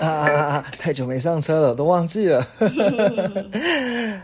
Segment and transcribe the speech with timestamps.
[0.00, 0.64] 啊！
[0.78, 2.46] 太久没上车了，都忘记了。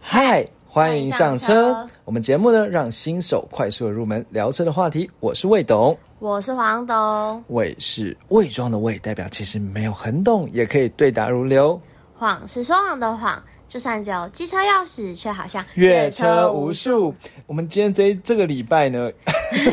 [0.00, 1.86] 嗨，欢迎上车。
[2.04, 5.10] 我们节目呢，让新手快速的入门聊车的话题。
[5.18, 7.44] 我是魏董，我是黄董。
[7.48, 11.80] 魏是魏庄的魏，代表其实没有很懂，也可以对答如流。
[12.16, 13.42] 谎是说谎的谎。
[13.74, 17.12] 就算只有机车钥匙，却好像越车无数。
[17.44, 19.10] 我们今天这这个礼拜呢，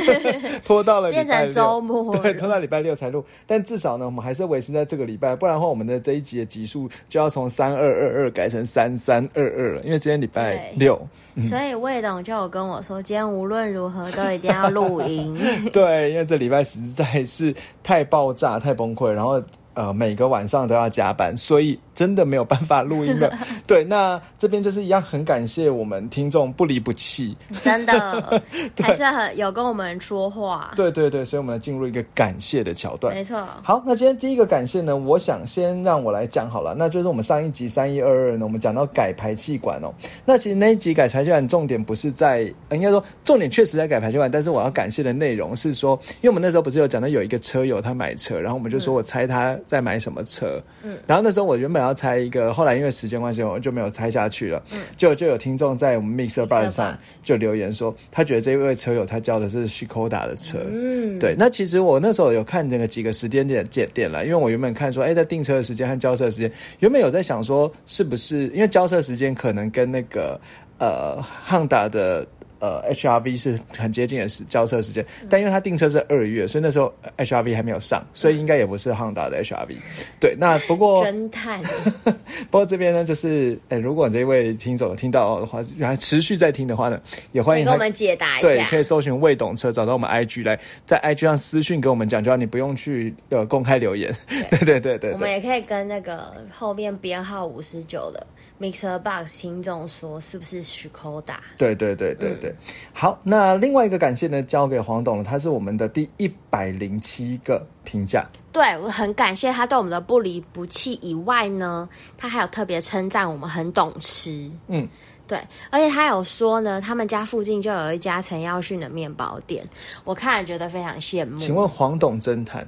[0.66, 3.24] 拖到了变成周末，对，拖到礼拜六才录。
[3.46, 9.84] 但至少呢，我们还是维持在这个礼拜，不然的话，我们的这一集的集数就要从三二二二改成三三二二了。
[9.84, 11.00] 因为今天礼拜六，
[11.48, 15.38] 所以魏董就有跟我说，今天无论如何都一定要录音。
[15.72, 19.40] 对，因为这礼拜实在是太爆炸、太崩溃，然后
[19.76, 21.80] 呃，每个晚上都要加班，所以。
[21.94, 23.32] 真的没有办法录音了，
[23.68, 28.42] 对，那这边就是一样，很感谢我们听众不离不弃，真的
[28.82, 33.46] 还是很有跟我们说话，对对对，所以我们进入一个感谢的桥段，没错。
[33.64, 39.94] 好，那今天第一个感谢呢，我想先让我来讲好了，那就是我们上一集三一二二呢，我们讲到改排气管哦，
[40.26, 51.92] 那其实那一集改排气管重点不是在，应该说重点确实在改排气管，但是我要感谢的内容是说，因为我们那时候不是有讲到有一个车友他买车，然后我们就说我猜他在买什么车，嗯，然后那时候我原本要。
[52.02, 54.64] 猜一个，后来因为时间关系，我就没有猜下去了。
[54.98, 60.58] 就就有听众在我们 Mixer Bar 上就留言说，他觉得这位车友他交的是 Skoda 的车。
[60.68, 61.36] 嗯，对。
[61.38, 70.40] 那其实我那时候有看那个几个时间点点点了，因为我原本看说，哎，在订车的时间和交车的时间，原本有在想说，是不是因为交车时间可能跟那个
[70.80, 72.26] 呃汉达的。
[72.62, 79.76] 呃，HRV 是很接近的时交车时间，但因为他订车是二月，所以那时候 HRV 还没有上，所以应该也不是汉达的 HRV。
[80.20, 81.60] 对，那不过侦探，
[82.52, 88.48] 不过这边呢，就是哎，如果这位听众听到的话，还持续在听的话呢，也欢迎给我们解答一下。
[88.48, 94.16] 对，可以搜寻未懂车，找到我们 IG 来，在 IG 上私讯给我们讲，就让你不用去呃公开留言。
[94.52, 98.28] 对 对对对，我们也可以跟那个后面编号五十九的。
[98.62, 102.56] Mixer Box 听众说：“是不是许口打？”对对对对对，
[102.94, 103.20] 好。
[103.24, 108.24] 那另外一个感谢呢，交给黄董了，他是我们的第一百零七个评价。
[108.52, 114.52] 对我很感谢他对我们的不离不弃以外呢，他还有特别称赞我们很懂吃。
[114.68, 114.88] 嗯，
[115.26, 115.40] 对，
[115.72, 119.68] 而且他有说呢，他们家附近就有一家陈耀迅的面包店，
[120.04, 121.38] 我看了觉得非常羡慕。
[121.38, 122.68] 请问黄董侦探，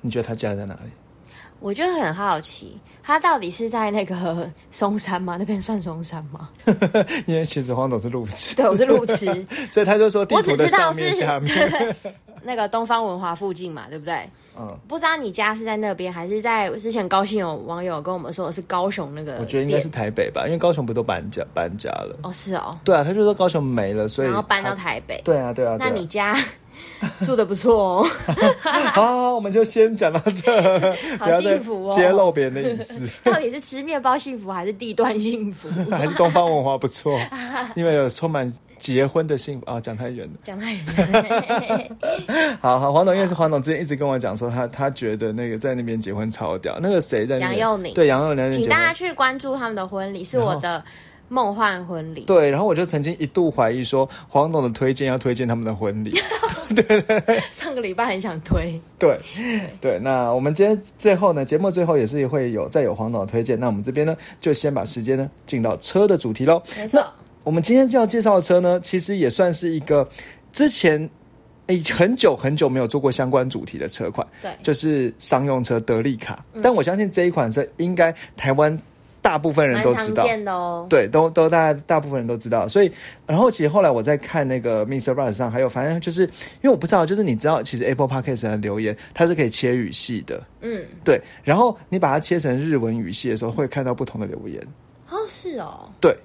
[0.00, 0.90] 你觉得他家在哪里？
[1.60, 5.36] 我就很好奇，他到底是在那个 嵩山吗？
[5.38, 6.48] 那边算嵩山吗？
[7.26, 9.26] 因为其实黄董是路痴，对，我是路痴，
[9.70, 11.02] 所以他就说我只知道是
[12.44, 14.14] 那个东方文华附近嘛，对不对？
[14.60, 19.36] 嗯，不知道你家是在那边，还是在之前高兴有网友跟我们说的是高雄那个？
[19.40, 22.16] 我觉得应该是台北吧，因为高雄不都搬家搬家了？
[22.22, 25.20] 哦，是哦，对啊，他就说高雄没了，所以然后搬到台北。
[25.24, 26.36] 对啊，对啊，那你家？
[27.24, 28.06] 住的不错哦，
[28.92, 30.80] 好，我们就先讲到这，
[31.18, 33.08] 好幸福哦，揭露别人的隐私。
[33.22, 37.18] 到底是吃面包幸福，还是地段幸福，还是东方文化不错？
[37.74, 42.56] 因为有充满结婚的幸福啊，讲太远了，讲太远了。
[42.60, 50.82] 好好，黄董因为是黄董之前一直跟我讲说，他他觉得那个在那边结婚超屌，那个谁在杨佑宁，对杨佑宁，请大家去关注他们的婚礼，是我的。
[51.28, 56.10] 梦幻婚礼，对，然后我就曾经一度怀疑说，黄董的推荐要推荐他们的婚礼，
[56.74, 59.20] 对，上个礼拜很想推，对，
[59.80, 66.62] 对，那我们今天最后呢，节目最后也是会有再有黄董的推荐，那我们这边呢，就先把时间呢进到车的主题喽。
[66.78, 67.06] 没错，
[67.44, 70.08] 我们今天就要介绍的车呢，其实也算是一个
[70.50, 71.08] 之前
[71.66, 78.78] 诶很久很久没有做过相关主题的车款，对，就是商用车德利卡，但我相信这一款车应该台湾。
[79.28, 80.24] 大部分人都知道，
[80.88, 82.90] 对，都都大家大部分人都知道，所以，
[83.26, 85.12] 然后其实后来我在看那个 Mr.
[85.12, 94.58] Bus 上，还有反正就是因为我不知道，就是你知道，其实 Apple Podcast 的留言它是可以切语系的，嗯，对，然后你把它切成日文语系的时候，会看到不同的留言，
[95.10, 96.16] 哦，是哦，对。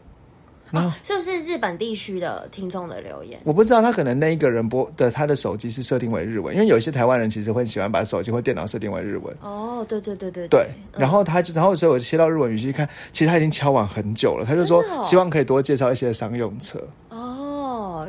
[0.76, 3.40] 那是不是日本地区的听众的留言？
[3.44, 9.36] 我不知道，他可能那一个人播的他的手机是设定为日文，因为有一些台湾人其实会喜欢把手机或电脑设定为日文。
[9.42, 10.68] 哦，对对对对对。
[10.98, 16.80] 然后他就，然后所以我就切到日文语气看，其实他已经敲完很久了，他就说希望可以多介绍一些商用车。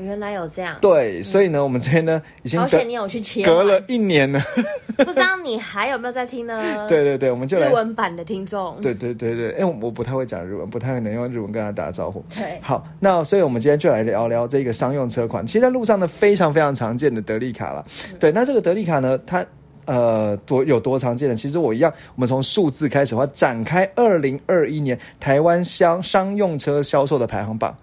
[0.01, 4.41] 原来有这样，对，所以呢，我们这边呢已经而且你有去切，隔了一年了，
[4.97, 6.63] 不知道你还有没有在听呢？
[6.89, 12.25] 对对对，我们就日文版的听众，对对对对，因为我不太会讲日文，不太能用日文跟他打招呼。
[12.35, 17.85] 对，好，那所以我们今天就来聊聊这个商用车款，其实在路上呢非常非常常见的德利卡了。
[18.19, 19.45] 对，那这个德利卡呢，它
[19.87, 21.35] 呃多有多常见呢？
[21.35, 27.77] 其实我一样，我们从数字开始的话，展开二零二一年台湾商商用车销售的排行榜。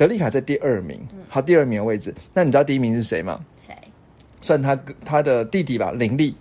[0.00, 0.98] 德利卡在第二名，
[1.28, 2.14] 好，第二名的位置。
[2.32, 3.38] 那你知道第一名是谁吗？
[3.58, 3.74] 谁？
[4.40, 4.74] 算他
[5.04, 6.34] 他的弟弟吧，林立。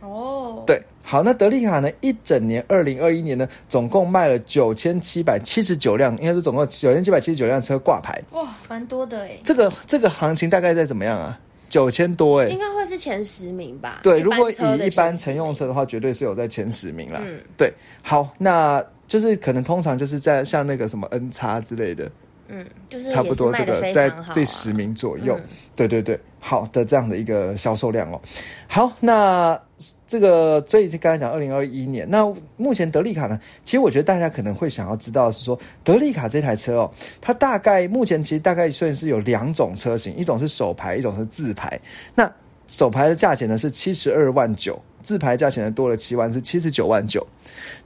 [0.00, 1.88] 哦，对，好，那德利卡呢？
[2.00, 8.20] 一整年，二零二一年呢，总共卖了九千七百七十九辆，应该是总共九千七百七十九辆车挂牌。
[8.32, 9.38] 哇，蛮多的哎。
[9.44, 11.38] 这个这个行情大概在怎么样啊？
[11.68, 14.00] 九千多哎，应该会是前十名吧？
[14.02, 14.54] 对，如果以
[14.84, 17.20] 一般乘用车的话，绝对是有在前十名了。
[17.24, 17.72] 嗯，对。
[18.02, 22.10] 好，那就是可能通常就是在像那个什么 N 叉之类的。
[22.48, 25.38] 嗯，就是差不多这个在第十名左右，
[25.74, 28.20] 对对对，好的这样的一个销售量哦。
[28.68, 29.58] 好，那
[30.06, 32.24] 这个所以刚才讲二零二一年，那
[32.56, 36.90] 目前德利卡呢，其实我觉得大家可能会想要知道是说德利卡这台车哦，
[37.20, 41.78] 它大概目前其实大概算是有两种车型，一种是手牌，一种是自排。
[42.14, 42.30] 那
[42.68, 47.26] 手牌的价钱呢是七十二万九，自排价钱呢多了七万，是七十九万九。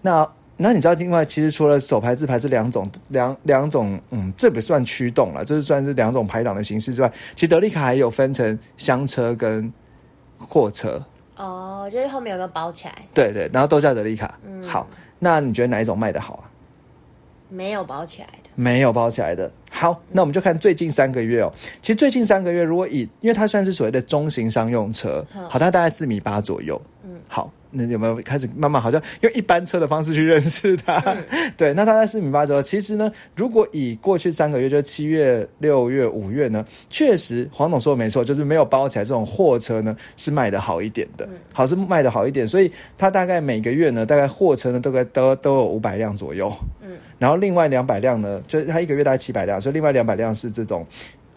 [0.03, 0.27] 那
[0.62, 9.73] 那你知道，另外其实除了手排、自排是两种两两种，嗯，这不算驱动了，这是算是两种排档的形式之外，其实德利卡还有分成厢车跟
[10.37, 11.03] 货车。
[11.37, 12.95] 哦，就是后面有没有包起来？
[13.15, 14.39] 对对，然后都叫德利卡。
[14.45, 14.87] 嗯，好，
[15.19, 16.45] 那你觉得哪一种卖的好啊？
[17.49, 19.51] 没有包起来的，没有包起来的。
[19.71, 21.51] 好，那我们就看最近三个月哦。
[21.81, 26.81] 其实最近三个月，如果以，因为它算是所谓的中型商用车，好，它大概四米八左右。
[27.03, 27.51] 嗯，好。
[27.73, 31.01] 那有没有开始慢慢好像用一般车的方式去认识他？
[31.57, 32.63] 对，那他在四米八左右。
[32.63, 42.47] 其实呢，如果以过去三个月，就是七月、六月、五月呢，确实黄总说的没错，就是没有包起来这种货车呢是卖的好一点的，好是卖的好一点。
[42.47, 46.53] 所以他大概每个月呢，大概货车呢大概都都有五百辆左右。
[46.83, 50.87] 嗯，然后另外两百辆呢，就是他一个月大概七百辆，所以另外两百辆是这种。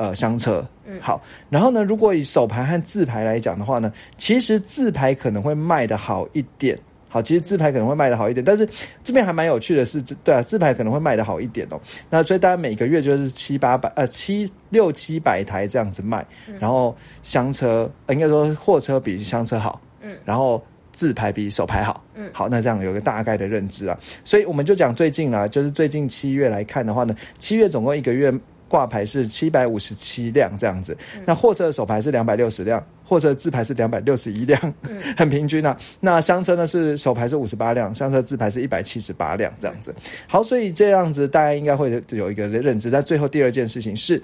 [0.03, 6.77] 呃，厢车，嗯，好，然后呢，如果以手牌和自牌来讲的话呢，其实自牌可能会卖的好一点，
[7.07, 8.67] 好，其实自牌可能会卖的好一点，但是
[9.01, 11.79] 这边还蛮有趣的是，对啊，自牌可能会卖的好一点哦，
[12.09, 16.25] 那所以大家每个月就是七八百，呃，七六七百台这样子卖，
[16.59, 20.61] 然后厢车应该说货车比厢车好，嗯，然后
[20.91, 28.33] 自牌比手牌好，嗯，好，那这样有个大概的认知啊，所以我们就讲最近啊，就是最近七月来看的话呢，七月总共一个月。
[28.73, 30.97] 挂牌是七百五十七辆这样子，
[31.27, 34.59] 那货车的手牌是两百六十辆，货车自牌是两百六十一辆，
[35.15, 35.77] 很平均啊。
[35.99, 39.93] 那厢车呢是手牌是五十八辆，厢车自牌是一百七十八辆这样子。
[40.25, 42.89] 好，所以这样子大家应该会有一个认知。
[42.89, 44.19] 但最后第二件事情是，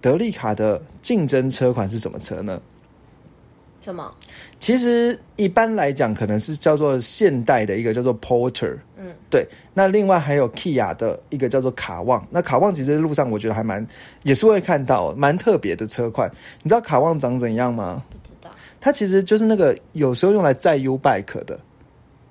[0.00, 2.60] 德利卡的竞争车款是什么车呢？
[3.84, 4.10] 什么？
[4.58, 9.46] 其实一般来讲，可能是叫做现代的一个叫做 Porter，嗯，对。
[9.74, 12.26] 那另外还有 Kia 的一个叫做卡旺。
[12.30, 13.86] 那卡旺其实路上我觉得还蛮，
[14.22, 16.30] 也是会看到蛮特别的车款。
[16.62, 18.02] 你知道卡旺长怎样吗？
[18.10, 18.50] 不知道。
[18.80, 21.60] 它其实就是那个有时候用来载 U bike 的，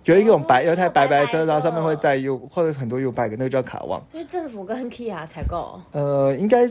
[0.06, 4.04] 有一种白有一台白白车，然后上面会载 U 或者很多 U bike，那个叫卡旺。
[4.12, 5.80] 就是政府跟 Kia 采购。
[5.92, 6.68] 呃，应该。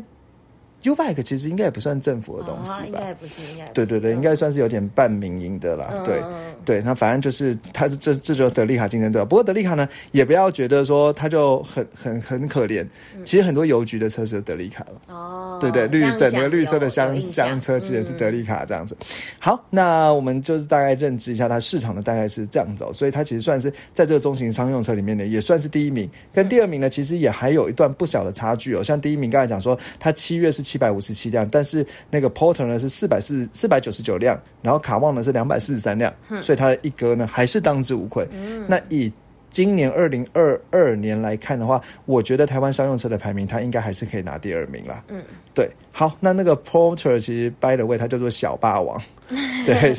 [0.83, 2.87] U bike 其实应该也不算政府的东西吧？
[2.87, 5.93] 应该不是，应该对对对，应该算是有点半民营的啦。
[6.05, 6.21] 对
[6.65, 9.25] 对，那反正就是它这这就是德利卡竞争对吧？
[9.25, 12.85] 不过德利卡呢，也不要觉得说它就很很很可怜。
[13.25, 15.15] 其实很多邮局的车是德利卡了。
[15.15, 18.97] 哦，对对，绿整个绿色的厢厢车其实也是德利卡这样子。
[19.39, 26.11] 好，那我们就是大概认知一下它市场的大概是这样走，所以它其实算是在这个中型商用车里面呢，也算是第一名。
[26.33, 28.83] 跟第二名呢，其实也还有一段不小的差距哦。
[28.83, 30.72] 像第一名刚才讲说，它七月是。
[30.73, 38.27] 七百五十七辆，但是那个 Porter 呢是四百四四百九十九辆，然后卡旺呢是两百四十三辆，所以它的一哥呢还是当之无愧。
[38.67, 39.13] 那以
[39.51, 45.05] 今年二零二二年来看的话，我觉得台湾商用车的排名，它应该还是可以拿第二名啦。
[45.09, 48.99] 嗯，对，好，那那个 Porter 其实 by the way，它叫做小霸王。
[49.67, 49.95] 对，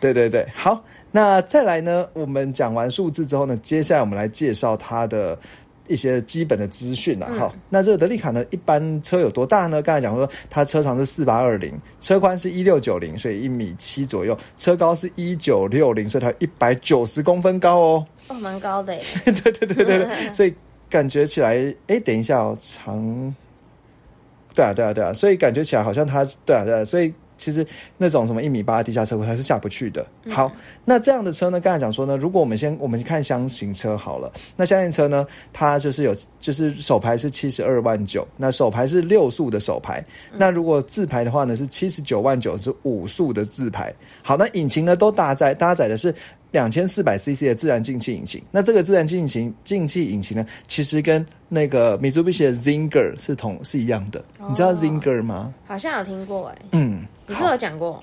[0.00, 5.38] 对对对，好，那再来呢，我们讲完数字之后呢，接下来我们来介绍它的。
[5.86, 9.82] 一些基本的资讯了哈，那这个德利卡呢，一般车有多大呢？
[9.82, 20.54] 刚才讲说它车长是四八二零，车宽是一六九零，所以一米七左右，车高是一九六零，所以它一百九十公分高哦，哦，蛮高的， 对对对对对，所以
[20.88, 23.34] 感觉起来，哎，等一下哦，长，
[24.54, 27.12] 对啊对啊对啊，所以感觉起来好像它，对啊对啊，所以。
[27.36, 27.66] 其实
[27.98, 30.06] 那种什么一米八的地下车库它是下不去的。
[30.30, 30.50] 好，
[30.84, 31.60] 那这样的车呢？
[31.60, 40.04] 刚才讲说呢，如果我们先我们看箱型车好了，那箱型车呢，它就是有就是首排是七十二万九，那首排是六速的首排。
[40.36, 43.94] 那如果自排的话呢，是七十九万九，是五速的自排。
[44.22, 46.14] 好，那引擎呢都搭载搭载的是。
[46.54, 54.24] 两千四百 CC 的自然进气引擎，那这个自然进气进气引擎呢，其实跟那个米 i 比 i 的 Zinger 是同是一样的。
[54.48, 55.52] 你知道 Zinger 吗？
[55.66, 56.58] 好像有听过哎。
[56.70, 58.00] 嗯，你是有讲过？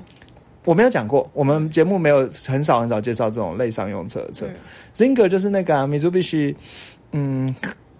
[0.65, 4.45] 我没有讲过，我们节目没有很少很少介绍这种类商用车车。
[4.93, 6.55] Zinger 就是那个米 i 比 i
[7.13, 7.55] 嗯，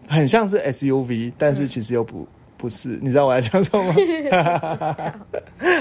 [0.06, 2.28] 很像是 SUV，但是其实又不。
[2.62, 3.96] 不是，你知道我在讲什么吗？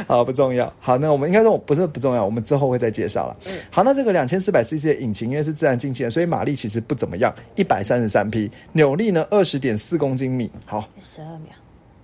[0.09, 0.73] 好， 不重要。
[0.81, 3.37] 好，那我们应该说不是不重要，我们之后会再介绍了。
[3.47, 10.51] 嗯，好，那这个两千四百 CC 的引擎因为是自然进气的，所以马力其实不怎么样，一百三十三匹，扭力呢二十点四公斤米。
[10.65, 11.53] 好，十二秒。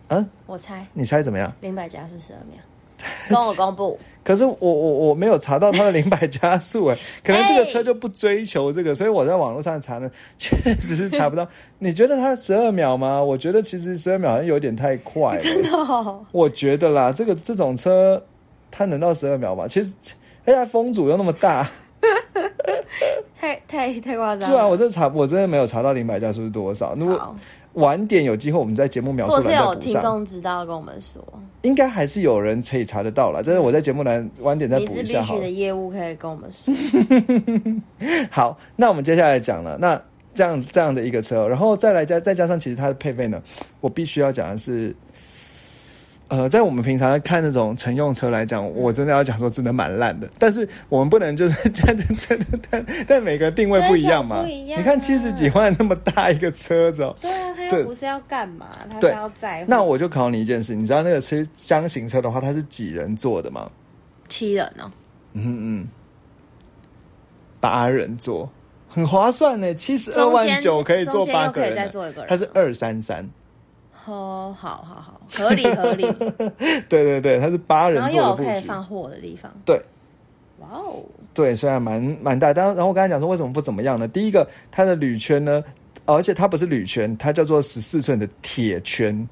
[0.09, 1.51] 嗯，我猜，你猜怎么样？
[1.63, 2.59] 零百加速十二秒。
[3.29, 11.47] 跟我公布，可是我我我没有查到它的零百加速哎， 可能这个车就不追求这个，所以我在网络上查呢，确实是查不到。
[11.79, 13.23] 你觉得它十二秒吗？
[13.23, 15.69] 我觉得其实十二秒好像有点太快，真的。
[16.33, 18.23] 我觉得啦，这个这种车
[18.71, 19.69] 它能到十二秒吗？
[19.69, 19.93] 其实，
[20.45, 21.69] 哎呀，风阻又那么大，
[23.39, 24.51] 太太太夸张。
[24.51, 26.95] 是啊，我这查我真的没有查到零百加速是多少。
[26.95, 27.37] 如果
[27.77, 29.67] 晚点有机会，我们在节目描述栏再补上。
[29.67, 31.23] 有听众知道跟我们说，
[31.63, 33.43] 应该还是有人可以查得到了。
[33.43, 35.23] 就是我在节目栏晚点再补一下。
[35.23, 36.75] 好的业务可以跟我们说。
[38.31, 40.01] 好，那我们接下来讲了，那
[40.35, 43.43] 这样这样的一个车，然后再来加再加上，其实它的配备呢，
[43.81, 44.95] 我必须要讲的是。
[46.29, 50.29] 呃，在我们平常看那种乘用车来讲，我真的要讲说，真的蛮烂的。
[50.41, 54.43] 但是我们不能就是真的真的，但但每个定位不一样嘛。
[54.43, 59.65] 不一样你看七十几万那么大一个车子，对啊，他又不是要干嘛，他是要载。
[59.69, 63.71] 那我就考你一件事，你知道那个车箱型车的话，它是几人坐的吗？
[64.29, 64.91] 七人哦？
[65.35, 65.89] 嗯嗯，
[67.61, 68.51] 八人坐，
[68.89, 71.89] 很划算呢，七十二万九可以坐八个人，
[72.29, 73.29] 它是二三三。
[74.07, 76.07] 哦，好好好，合理合理。
[76.89, 79.51] 对对对，它是八人座的可以放货的地方。
[79.65, 79.77] 对，
[80.61, 81.03] 哇哦，
[81.35, 84.07] 对，虽然蛮蛮大，但然后我刚才讲说为什么不怎么样呢？
[84.07, 85.63] 第一个，它的铝圈呢，
[86.05, 89.29] 而且它不是铝圈，它叫做十四寸的铁圈。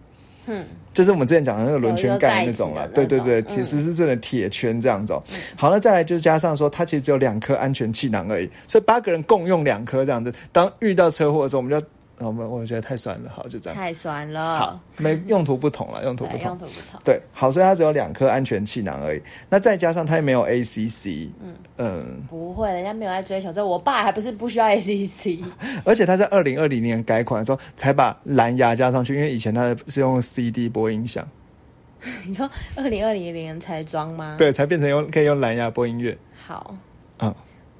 [0.46, 2.88] 嗯，就是我们之前讲的那个轮圈盖那种了。
[2.88, 5.14] 对对对，铁十四寸的铁圈这样子。
[5.56, 10.34] 好了，再来就是加上说，它其实只有两颗安全气囊而已，所以八个人共用两颗这样子。
[10.52, 11.86] 当遇到车祸的时候，我们就。
[12.26, 13.76] 我们我觉得太酸了，好就这样。
[13.76, 14.58] 太酸了。
[14.58, 16.40] 好，没用途不同了，用途不同。
[16.46, 17.00] 用途不同。
[17.04, 19.22] 对，好，所以它只有两颗安全气囊而已。
[19.48, 21.28] 那再加上它也没有 ACC。
[21.42, 22.22] 嗯嗯。
[22.28, 23.64] 不会，人家没有在追求这。
[23.64, 25.44] 我爸还不是不需要 ACC。
[25.84, 31.26] 而且他在二零二零年改款的时候才把蓝牙加上去，因为以前他是用 CD 播音响。
[32.26, 34.36] 你说二零二零年才装吗？
[34.38, 36.16] 对，才变成用可以用蓝牙播音乐。
[36.46, 36.76] 好。
[37.18, 37.34] 嗯。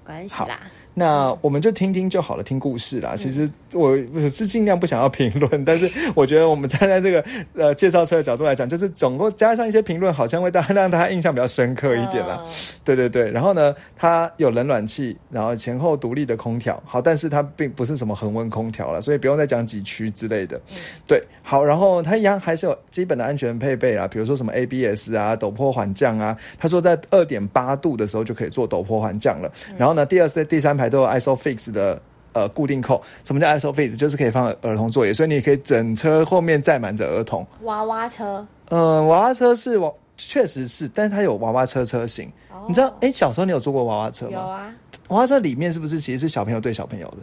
[0.04, 0.60] 关系啦。
[0.96, 3.14] 那我们就听听就好了，听故事啦。
[3.16, 3.96] 其实我
[4.30, 7.24] 是尽量不想要评论，但是我觉得我们站在这个
[7.54, 12.40] 呃介绍车的角度来讲，就是总共加上一些评论，好像会大让大家印象比较深刻一点啦。
[12.84, 20.60] 对对对，然后呢，它有冷暖气，然后前后独立的空调，好，但是它并不是什么恒温空调了，所以不用再讲几区之类的。
[21.08, 26.36] 对，好，然后它一样还是有基本的安全配备啦，比如说什么 ABS 啊、陡坡缓降啊。
[26.56, 29.50] 他说在二点八度的时候就可以做陡坡缓降了。
[29.76, 30.83] 然后呢，第二次、第三排。
[30.88, 33.96] 都有 ISOFIX 的呃固定扣，什么叫 ISOFIX？
[33.96, 37.46] 就是可以放儿童座椅，所以你可以整车后面载满着儿童。
[37.62, 42.30] 娃娃车，嗯，娃娃车是我，确实是，但是它有娃娃车车型。
[42.66, 44.32] 你知道，哎，小时候你有坐过娃娃车吗？
[44.32, 44.74] 有啊。
[45.08, 47.18] 娃娃车里面是不是其实是小朋友对小朋友的？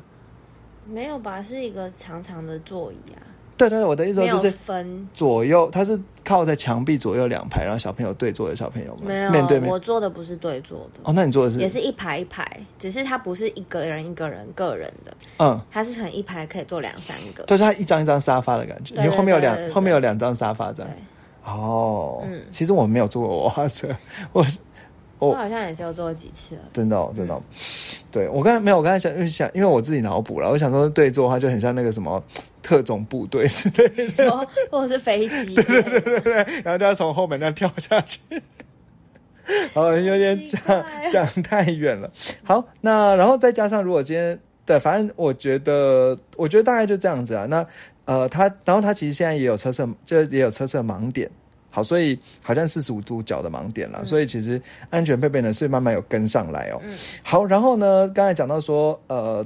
[0.85, 3.21] 没有吧，是一个长长的座椅啊。
[3.69, 5.07] 对对，我的意思就是分。
[5.13, 9.69] 左右，它是靠在墙壁左右两排，然后小朋友对坐的小朋友没有面对面。
[9.69, 11.01] 我坐的不是对坐的。
[11.03, 11.59] 哦，那你坐的是？
[11.59, 12.45] 也是一排一排，
[12.79, 20.91] 只是它不是一个人一个人个人的，嗯，它是很一排可以坐两三个，就是它一张一张沙发的感觉，因为后面有两后面有两张沙发这样。
[21.43, 23.87] 哦，嗯，其实我没有坐过娃娃车，
[24.31, 24.45] 我。
[25.29, 27.41] 我好像也就做了几次了，真的，真的。
[28.11, 32.21] 对我刚才没有，我刚才想，因为想，因为我自己脑补了，我想说对坐的话就很像那个什么
[32.61, 38.19] 特种部队之类的， 或者是飞机，对对对对对，然后就要从后门那跳下去，
[39.73, 42.11] 好，有点讲讲太远了。
[42.43, 47.45] 好，那然后再加上如果今天对，反正我觉得，我觉得大概就这样子啊。
[47.45, 47.65] 那
[48.05, 51.29] 呃，他然后他其实现在也有车色，就也有车色盲点。
[51.73, 56.81] 好，所以好像四十五度角的盲点了，所以其实安全配备呢是慢慢有跟上来哦。
[57.23, 59.45] 好，然后呢，刚才讲到说，呃，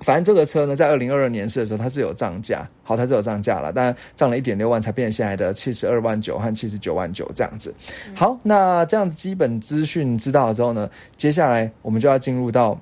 [0.00, 7.74] 反正这个车呢，在二零二二年试的时候，它是有涨价，好，它是有涨价了，但涨了一点六万才变成现在的七十二万九和七十九万九这样子。
[8.14, 12.78] 好，那这样子基本资讯知道了之后呢，接下来我们就要进入到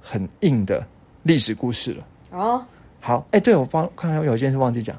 [0.00, 0.84] 很硬的
[1.22, 2.06] 历史故事了。
[2.32, 2.66] 哦，
[2.98, 4.96] 好，哎，对我帮看看有件事忘记讲，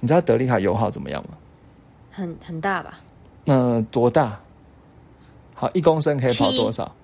[0.00, 1.36] 你知道德利卡油耗怎么样吗？
[2.12, 3.00] 很很大吧？
[3.44, 4.38] 那多大？
[5.54, 6.94] 好，一公升可以跑多少？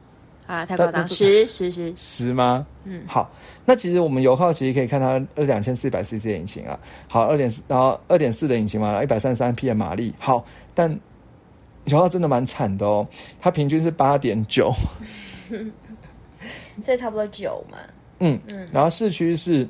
[0.47, 2.67] 啊，太夸张，十十十十吗？
[2.85, 3.31] 嗯，好。
[3.65, 10.13] 那其实我们油耗其实可以看它二两千四百 CC 的引擎啊，好，二点四，然后二点四的引擎嘛，一百三十三匹的马力。
[10.19, 10.91] 好，但
[11.85, 13.07] 油耗真的蛮惨的哦，
[13.41, 14.73] 它平均是八点九，
[16.83, 17.79] 所以差不多九嘛。
[18.21, 19.69] 嗯嗯，然后市区是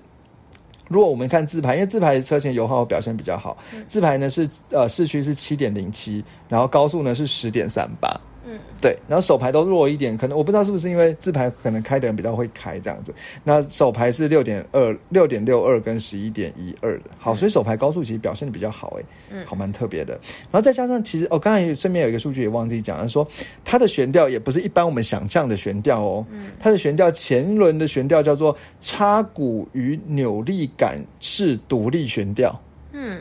[0.89, 8.09] 如果我们看自排，因为自排车型油耗表现比较好，自排呢是呃市区是七点零七，然后高速呢是十点三八。
[8.51, 13.13] 嗯，对，然后手牌都弱一点，可能我不知道是不是因为自牌可能开的人比较会开这样子。
[13.45, 20.15] 那手牌是六点二、六点六二跟十一点一二的，好，所以手牌高速其实表现的比较好，哎，嗯，好蛮特别的。
[20.51, 23.27] 然后再加上，其实我刚才顺便有一个数据也忘记讲，说
[23.65, 32.59] 它的悬吊也不是一般我们想象的悬吊哦，嗯，它的悬吊前轮的悬吊叫做插骨与扭力杆式独立悬吊，
[32.93, 33.21] 嗯。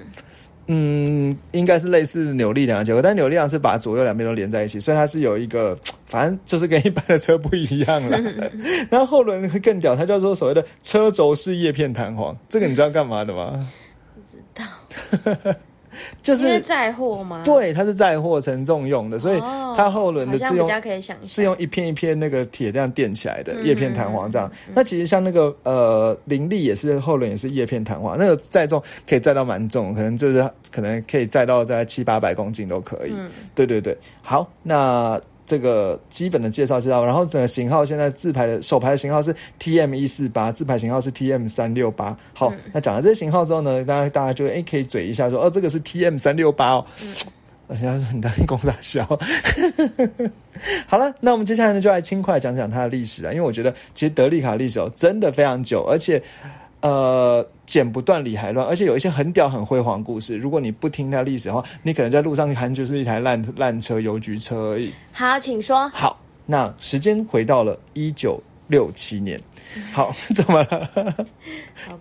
[0.68, 8.20] 嗯，应该是类似扭力梁的结构，但扭力梁是把左右两边都连在一起，所以它是有一个，反正就是跟一般的车不一样了。
[8.92, 13.66] 然后后轮会更屌，它叫做所谓的车轴式叶片弹簧，这个你知道干嘛的吗？
[14.14, 14.44] 不知
[15.44, 15.56] 道。
[16.22, 17.42] 就是载货吗？
[17.46, 19.40] 对，它是载货承重用的，所以
[19.76, 20.70] 它后轮的是用
[21.22, 24.52] 是用一片一片那个铁这样垫起来的叶片弹簧这样。
[24.74, 33.14] 那其实像那个呃林立也是后轮也是叶片弹簧，那个载重可以载到蛮重，可能就是可能可以载到在七八百公斤都可以。
[33.56, 35.20] 对对对，好，那。
[35.48, 42.16] 这个基本的介绍知道，然后整个型号现在自排的首排的型号是 T M 一四八，自排型号是 T M 三六八。
[42.34, 46.86] 好，那讲了这些型号之后呢，大家大家就哎可以嘴一下说，哦，这个是 T M 三六八哦。
[47.70, 49.04] 人家说你在公傻笑。
[50.86, 56.22] 好了，那我们接下来呢就来轻快讲讲它的历史啊，因为我觉得其实德利卡历史哦真的非常久，而且。
[56.82, 60.38] 呃，剪不断理还乱，而且有一些很屌、很辉煌故事。
[60.38, 64.94] 如果你不听它历史的话，你可能在路上看就是一台烂烂车、邮局车而已。
[65.12, 65.90] 好，请说。
[65.90, 69.40] 好，那时间回到了一九六七年。
[69.92, 71.16] 好， 怎么了？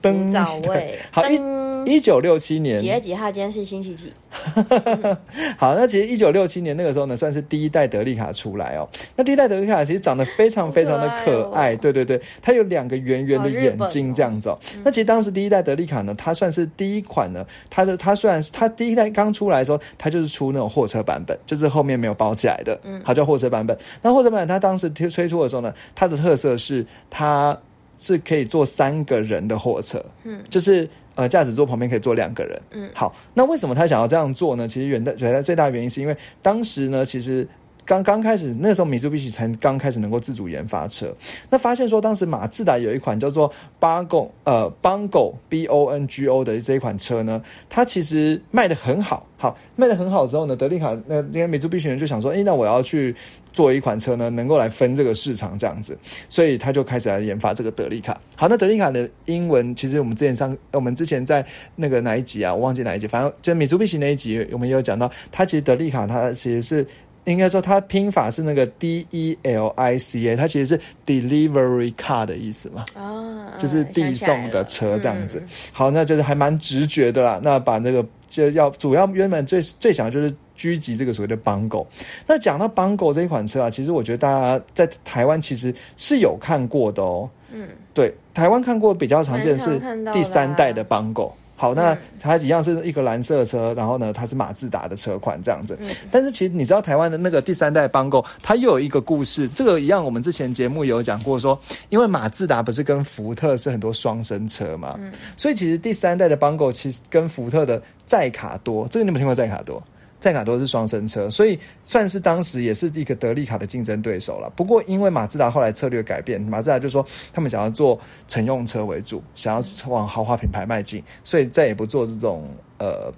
[0.00, 0.94] 登早位。
[1.10, 3.30] 好，一一九六七年几月几号？
[3.30, 4.12] 今天是星期几？
[5.58, 8.88] 好，那其实一九六七年那个时候呢，算是第一代德利卡出来哦。
[9.14, 14.48] 那第一代德利卡其实长得非常非常的可爱，对对对，它有两个圆圆的眼睛这样子。
[14.48, 14.58] 哦。
[14.84, 17.44] 那其实当时第一代德利卡呢，它算是第一款呢。
[17.68, 23.76] 它的它虽然是它第一代刚出来的时候，它就是出那种货车版本，就是后面没有包起来的，嗯，它叫货车版本。
[24.02, 27.58] 那货车版本它当时推推出的时候呢，它的特色是它
[27.98, 30.88] 是可以坐三个人的货车，嗯，就是。
[31.16, 32.60] 呃，驾驶座旁边可以坐两个人。
[32.72, 34.68] 嗯，好，那为什么他想要这样做呢？
[34.68, 37.48] 其实原的原来最大的原因是因为当时呢，其实
[37.86, 41.10] 刚刚开始那时候，米珠必须才刚开始能够自主研发车。
[41.48, 47.40] 那发现说，当时马自达有一款叫做 Bongo 呃 Bongo B O N G O 的这一款车呢，
[47.70, 49.26] 它其实卖的很好。
[49.38, 53.14] 好，卖的很好之后呢，德利卡那因为米珠必须人就想说，哎，那我要去
[53.56, 55.96] 做一款车呢，能够来分这个市场这样子，
[56.28, 58.20] 所以他就开始来研发这个德利卡。
[58.36, 61.42] 好，那德利卡的英文其实我们之前上，我们之前在
[61.74, 62.54] 那个哪一集啊？
[62.54, 66.86] 我忘记哪一集，反正就米珠必须那一集，我们也有讲到，它其实德利卡它其实是
[67.24, 75.42] 应该说它拼法是那个 D E L I C A，它其实是 delivery car 的意思嘛，啊，就是递送的车这样子。
[75.72, 77.40] 好，那就是还蛮直觉的啦。
[77.42, 78.04] 那把那个。
[78.36, 81.86] 就要主要原本最最想就是狙击这个所谓的邦狗。
[82.26, 87.28] 那讲到邦狗这一款车啊，其实我觉得大家在台湾其实是有看过的哦。
[87.50, 89.80] 嗯，对，台湾看过比较常见的是
[90.12, 91.34] 第三代的邦狗。
[91.56, 95.76] 好，那它一样是一个蓝色车，然后呢，它是马自达的车款这样子。
[96.10, 99.48] 但是其实你知道台湾的那个第三代邦 o 它又有一个故事。
[99.48, 105.00] 这个一样，我们之前节目有讲过，说因为马自达不是跟福特是很多双生车嘛，
[105.36, 109.82] 所以其实第三代的邦 o 其实跟福特的载卡多，这个你有没有听过载卡多？
[110.26, 114.50] 载卡多是双生车，所以算是当时也是一个德利卡的竞争对手了。
[114.56, 123.12] 不过因为马自达后来策略改变，马自达就说他们想要做乘用车为主，想要往豪华品牌迈进，所以再也不做这种呃，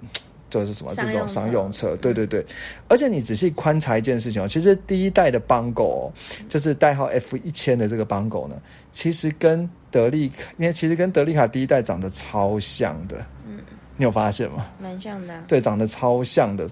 [0.51, 1.95] 就是什么这种商用车。
[1.95, 2.45] 对对对，
[2.87, 6.13] 而且你仔细观察一件事情哦，其实第一代的邦狗，
[6.47, 8.55] 就是代号 F 一千的这个邦狗呢，
[8.93, 13.17] 其实跟德利卡，因为其实跟德利卡第一代长得超像的。
[13.47, 13.59] 嗯，
[13.97, 14.67] 你有发现吗？
[14.79, 15.43] 蛮像的。
[15.47, 16.69] 对，长得超像的。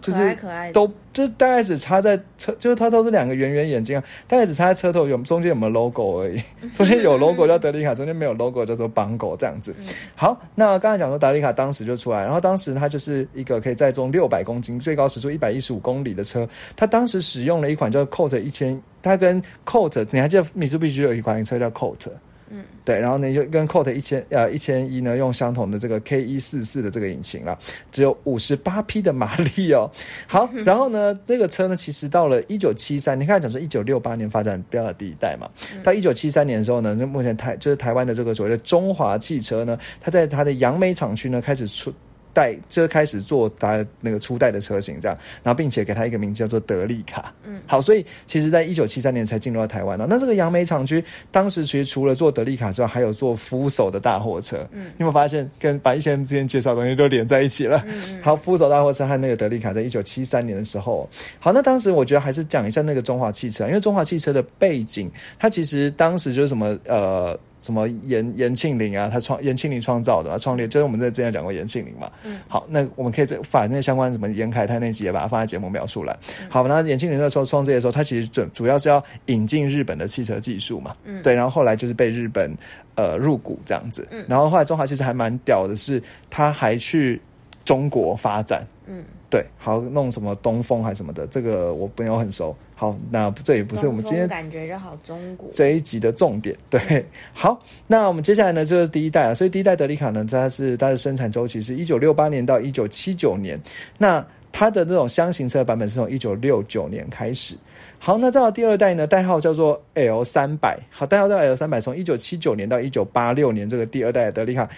[0.00, 0.36] 就是
[0.72, 6.40] 都就是大概只插在车，就是它都是两个圆圆眼睛啊，大概只插在车头有中间有没有 logo 而已，
[6.74, 9.74] 中间有 logo 叫德利卡，中间没有 logo 叫做邦狗这样子。
[10.14, 22.08] 好，那刚才讲说德利卡当时就出来，然后当时它就是一个可以载重六百公斤、最高时速一百一十五公里的车，它当时使用了一款叫 Colt 一千，它跟 Colt 你还记得米苏比须有一款车叫 Colt。
[22.50, 27.56] 嗯，对，然后呢就跟 Colt 一千呃一千一呢用相同的这个 K 一四四的这个引擎了，
[27.92, 29.88] 只有五十八匹的马力哦。
[30.26, 35.48] 好，然后呢那个车呢其实到了一九七三，你看讲说一九六八年发展标的第一代嘛，
[35.82, 41.92] 到一九七三年的时候呢，那目前台就是台湾的这个所谓的中华汽车呢，它在它的杨梅厂区呢开始出
[42.32, 47.32] 代，就开始做它那个初代的车型这样，然后并且给它一个名字叫做德利卡。
[47.44, 50.06] 嗯，好，所以其实在一九七三年才进入到台湾了。
[50.08, 54.58] 那这个杨梅厂区当时其实除了做德利卡之外，还有做扶手的大货车。
[54.72, 57.82] 嗯，你有没有发现跟把一些之前介绍的东西都连在一起了？
[57.86, 58.22] 嗯嗯。
[58.22, 67.38] 好，扶手大货车和那个德利卡在一九七三年的时候，好，那当时我觉得还是讲一下那个中华汽车，因为中华汽车的背景，它其实当时就是什么呃。
[67.60, 72.10] 什么严严庆林啊，他创严庆林创造的嘛，创立就是我们在之前讲过严庆林嘛。
[72.24, 76.16] 嗯，好，那我们可以再把那相关什么严凯泰那集也把它放在节目描述来。
[76.48, 80.96] 好，那严庆林那时候创这些时候，他其实主主要是要引进日本的汽车技术嘛。
[81.04, 82.50] 嗯，对，然后后来就是被日本
[82.94, 84.08] 呃入股这样子。
[84.10, 87.20] 嗯，然后后来中华其实还蛮屌的是，他还去
[87.64, 88.66] 中国发展。
[88.86, 89.04] 嗯。
[89.30, 92.54] 对，好弄什么东风还是什么的，这个我没有很熟。
[92.74, 96.56] 好，那这也不是我们今天感觉就好中国这一集的重点。
[96.68, 103.56] 对，好，那我们接下来呢就是第一代啊，所以第一代德利卡呢，它是它的生产周期是一九六八年到一九七九年，
[103.98, 107.54] 那它的这种箱型车版本是从一九六九年开始。
[107.98, 114.68] 好，那再到第二代呢，代号叫做 L 三百，好，代号叫 L 三百，从一九七九年到一九八六年，这个第二代的德利卡，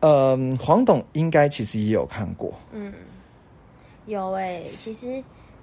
[0.00, 2.92] 嗯，黄董应该其实也有看过，嗯。
[4.06, 5.22] 有哎，其实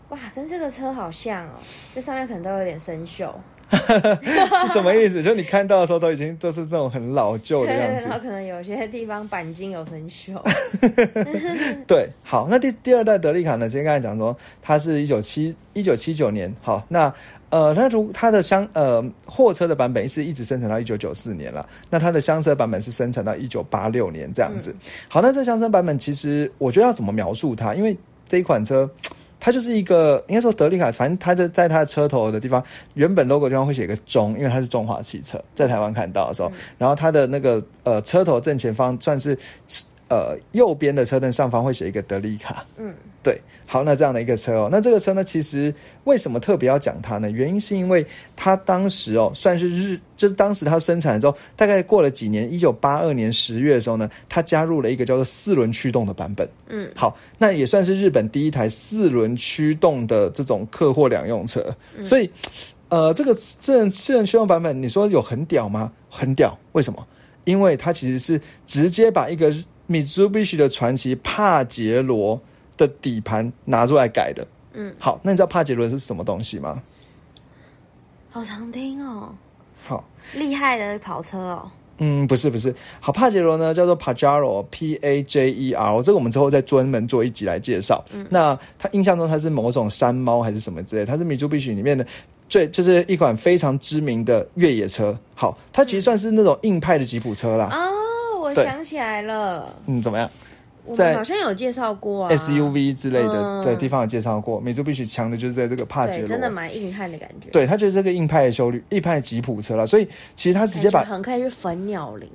[0.10, 1.52] 哇，跟这个车好像哦，
[1.96, 3.32] 这上面可能都有点生锈。
[3.74, 5.24] 是什么意思？
[5.24, 8.06] 就你看到的时候都已经都是那种很老旧的样子。
[8.06, 10.40] 然后可能有些地方钣金有生锈。
[11.88, 13.68] 对，好，那第第二代德利卡呢？
[13.68, 16.54] 今天刚才讲说，它是一九七一九七九年。
[16.62, 17.12] 好，那
[17.50, 21.68] 呃，它如它的箱呃货车的版本是一直生产到一九九四年了。
[21.90, 24.76] 那它的厢车版本是生产到一九八六年这样子。
[25.08, 27.74] 好，那这厢车版本其实我觉得要怎么描述它？
[27.74, 28.90] 因为这一款车，
[29.40, 39.38] 它就是一个应该说德利卡，反正它在在它的车头的地方，原本 logo 地方会写个中，因为它是中华汽车，在台湾看到的时候，然后它的那个呃车头正前方算是。
[40.10, 42.64] 呃，右边的车灯上方会写一个德利卡。
[42.78, 47.32] 嗯，对，好，那这样的一个车哦，那这个车呢，其实为什么特别要讲它呢？
[47.32, 56.48] 原因是因为它当时哦，算是日，就是当时它生产之后，大概过了几年，一九八二年十月的时候呢，它加入了一个叫做四轮驱动的版本。
[56.68, 61.76] 嗯，好，那也算是日本第一台四轮驱动的这种客货两用车。
[62.04, 62.30] 所以，
[62.90, 65.92] 呃，这个四四轮驱动版本，你说有很屌吗？
[66.08, 67.04] 很屌，为什么？
[67.46, 69.52] 因为它其实是直接把一个。
[69.90, 72.40] Mitsubishi 的传奇帕杰罗
[72.78, 76.82] 的底盘拿出来改的，嗯，好，那你知道帕杰罗是什么东西吗？
[78.30, 79.30] 好常听哦，
[79.84, 80.04] 好
[80.36, 88.04] 厉害的跑车哦，嗯，不是不是，好帕杰罗呢叫做 Pajero，P A J E R，这个我们之后再专门做一集来介绍。
[88.12, 91.06] 嗯，那他印象中它是某种山猫还是什么之类？
[91.06, 92.04] 它是 Mitsubishi 里面的
[92.50, 95.16] 最就是一款非常知名的越野车。
[95.36, 97.70] 好，它其实算是那种硬派的吉普车啦。
[98.44, 100.30] 我想起来了，嗯，怎么样？
[100.94, 104.60] 在好像有介绍过 SUV 之类的的地方有介绍过。
[104.60, 107.50] 美洲必须强的就是在这个帕杰罗，真的蛮硬汉的感觉。
[107.52, 109.88] 对，它就是这个硬派的修率，硬派吉普车了。
[109.88, 112.30] 所以其实它直接把很可以去粉鸟林，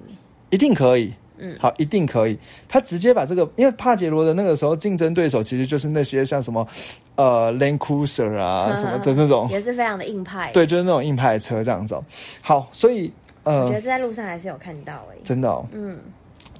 [0.49, 1.12] 一定可以。
[1.40, 2.37] 嗯，好，一定可以。
[2.66, 6.66] 他直接把这个，因为帕杰罗的那个时候竞争对手其实就是那些像什么
[7.14, 10.51] 呃 Land Cruiser 啊什么的那种，也是非常的硬派。
[10.53, 11.97] 对，就是那种硬派车这样子。
[12.40, 13.12] 好，所以
[13.48, 15.98] 呃，我觉得在路上还是有看到哎，真的，哦嗯。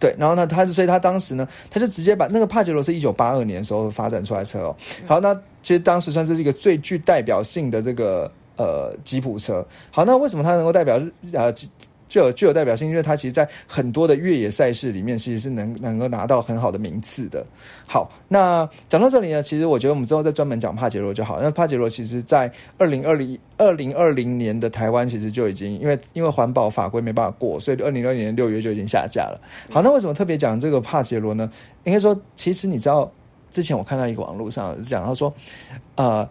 [0.01, 4.77] 对，然后呢，他所以他当时呢，他就直接把那个帕杰罗是一九八二年的时候发展出来车哦。
[5.07, 9.67] 好，那其实当时算是一个最具代表性的这个呃吉普车。
[9.91, 11.01] 好，那为什么它能够代表
[11.33, 11.53] 呃？
[12.09, 17.45] 具有具有代表性，因为它其实，在很多的越野赛事里面，其实是能能够拿到很好的名次的。
[17.87, 21.41] 好，那讲到这里呢，其实我觉得我们之后再专门讲帕杰罗就好。
[21.41, 29.41] 那帕杰罗其实在二零二零二零二零年的台湾，其实就已经因为因为环保法规没办法过，所以二零二零年六月就已经下架了。
[29.71, 31.51] 好，那为什么特别讲这个帕杰罗呢？
[31.85, 33.11] 应该说，其实你知道，
[33.51, 35.33] 之前我看到一个网络上讲，他说，
[35.97, 36.29] 呃，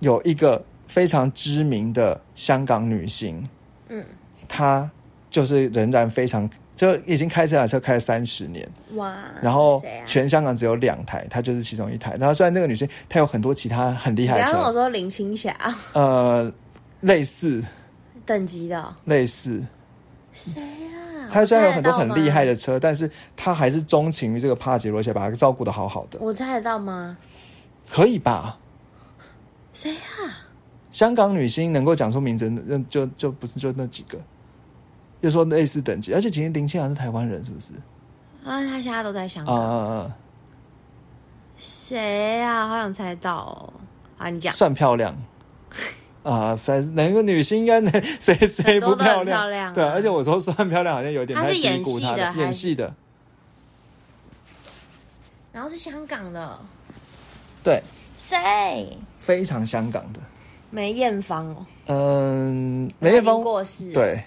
[0.00, 3.48] 有一个非常知名的香港女星，
[3.88, 4.04] 嗯，
[4.48, 4.90] 她。
[5.34, 9.12] 就是仍然非常，就已经开这台车开了三十年哇！
[9.42, 12.14] 然后全香港只有两台，她就是其中一台。
[12.20, 15.52] 然后虽然那个女生她有很多其他很厉害的车，我说林青霞，
[15.92, 16.48] 呃，
[17.00, 17.60] 类似
[18.24, 19.60] 等级的，类似
[20.32, 21.26] 谁啊？
[21.28, 26.20] 她虽然有很多很厉害的车，但是她还是钟情于这个帕杰罗，而且把她照顾的好好的。
[26.20, 27.18] 我猜得到吗？
[27.90, 28.56] 可以吧？
[29.72, 30.46] 谁啊？
[30.92, 34.16] 香港女星能够讲出名字，那就就不是就那几个。
[35.24, 37.72] 就说类似等级，而且今天林青霞是台湾人，是不是？
[38.44, 39.56] 啊，他现在都在香港。
[39.56, 40.16] 啊啊啊！
[41.56, 42.68] 谁啊？
[42.68, 43.72] 好想猜到
[44.18, 44.28] 啊！
[44.28, 45.16] 你讲算漂亮
[46.24, 46.54] 啊？
[46.54, 49.40] 反正哪个女星应该能 谁谁不漂亮？
[49.40, 52.94] 漂亮对，而且我说算漂亮，好像有点她是演戏的，演戏的。
[55.50, 56.60] 然后是香港的，
[57.62, 57.82] 对，
[58.18, 58.94] 谁？
[59.18, 60.20] 非常香港的
[60.68, 61.66] 梅艳芳哦。
[61.86, 64.22] 嗯，梅艳芳过世，对，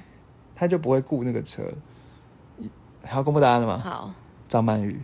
[0.57, 1.61] 他就不会雇那个车。
[3.05, 3.77] 好，公布答案了吗？
[3.81, 4.11] 好，
[4.49, 4.99] 张曼玉，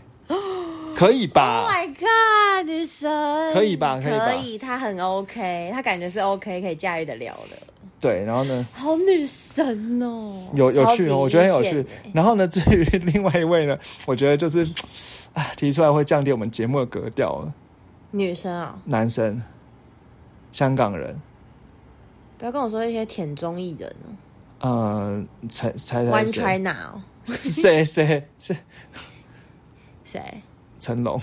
[0.95, 4.01] 可以吧？Oh my god，女神，可以吧？
[4.01, 7.55] 可以，她很 OK，她感觉是 OK，可以驾驭得了的。
[8.01, 8.65] 对，然后呢？
[8.73, 11.85] 好女神哦，有有趣哦，我觉得很有趣。
[12.13, 14.59] 然后呢，至于另外一位呢，我觉得就是，
[15.33, 17.53] 啊，提出来会降低我们节目的格调了。
[18.11, 18.77] 女生啊？
[18.83, 19.41] 男生，
[20.51, 21.15] 香港人。
[22.37, 24.11] 不要跟我说一些舔综艺人哦。
[24.63, 27.01] 呃，才才 One China 哦。
[27.25, 28.55] 谁谁谁？
[30.05, 30.41] 谁？
[30.79, 31.21] 成龙。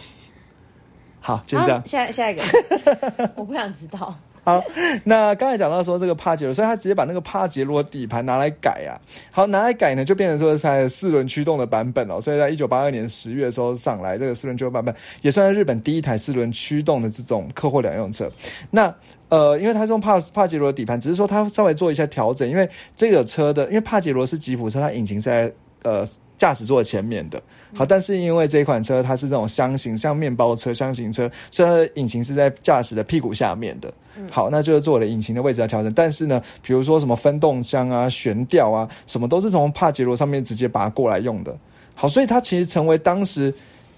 [1.20, 1.82] 好，就这样。
[1.86, 2.42] 下下一个，
[3.36, 4.14] 我不想知道。
[4.50, 4.64] 好，
[5.04, 8.98] 那刚才讲到说这个帕杰罗，所以他直接把那个帕杰罗底盘拿来改啊。
[9.30, 12.20] 好，拿来改呢，就变成说是四轮驱动的版本哦。
[12.20, 18.28] 所以在一九八二年十月的时候上来，这个四轮驱动版本也算是日本第一台四轮驱动的这种客货两用车。
[18.72, 18.92] 那
[19.28, 25.52] 呃，因为它是用帕帕杰罗底盘，只是说它稍微做一下调整，因为这个车的，因为帕杰罗是吉普车，它引擎在
[25.84, 26.04] 呃。
[26.40, 27.38] 驾驶座前面的，
[27.74, 33.92] 好，但是因为这款车它是这种箱型，像面包车、箱型车，所以它的引擎是在驾驶的屁股下面的。
[34.30, 35.92] 好，那就是做了引擎的位置要调整。
[35.92, 41.54] 但是呢，比如说什么分动箱啊、悬吊啊，什么都是从帕杰罗上面直接拔过来用的。
[41.94, 43.52] 好，所以它其实成为当时。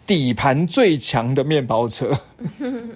[0.07, 2.11] 底盘最强的面包车，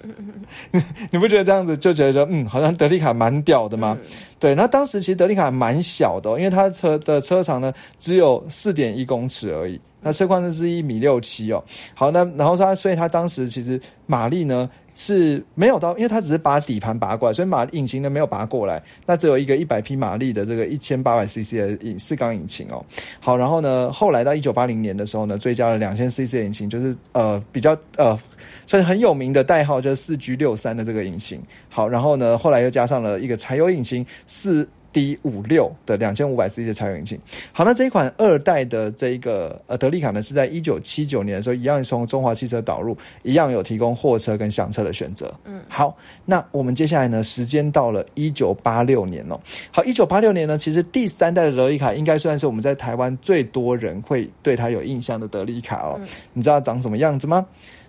[1.09, 3.97] 你不觉得这样子就觉得嗯，好像德利卡蛮屌的吗？
[4.39, 11.63] 对，那当时其实德利卡蛮小的，因为它车的车长呢只有四点一公尺而已，那车宽呢是一米六七哦。
[11.93, 14.69] 好，那然后他所以他当时其实马力呢。
[14.99, 22.83] 是没有到，因为他只是把底盘拔过来，所以马引擎呢没有拔过来，那只有一个一百匹马力的这个一千八百 CC 的引四缸引擎哦。
[23.19, 28.19] 好，然后呢，后来到一九八零年的时候呢，追加了两千 CC 引擎，就是呃比较呃
[28.65, 31.39] 算是很有名的代号，就是四 G 六三的这个引擎。
[31.69, 34.67] 好，然后呢，后来又加上了一个柴油引擎四。
[34.97, 37.19] D 五六的两千五百 cc 的柴油引擎，
[37.53, 45.31] 好，那这一款二代的这一个呃德利卡呢，是在一九七九年的时候，一样从中华汽车导入，一样有提供货车跟厢车的选择。
[45.45, 49.39] 嗯，好，那我们接下来呢，时间到了一九八六年哦。
[49.69, 56.01] 好，一九八六年呢，其实第三代的德利卡应该算是我们在台湾最多人会对它有印象的德利卡哦。
[56.33, 57.45] 你知道长什么样子吗？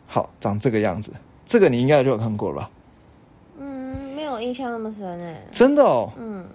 [0.06, 1.10] 好，长这个样子，
[1.46, 2.70] 这个你应该就有看过了吧？
[3.60, 5.36] 嗯，没有印象那么深诶。
[5.50, 6.12] 真的哦。
[6.18, 6.46] 嗯。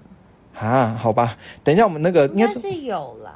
[0.59, 3.31] 啊，好吧，等一下，我们那个应该是有啦。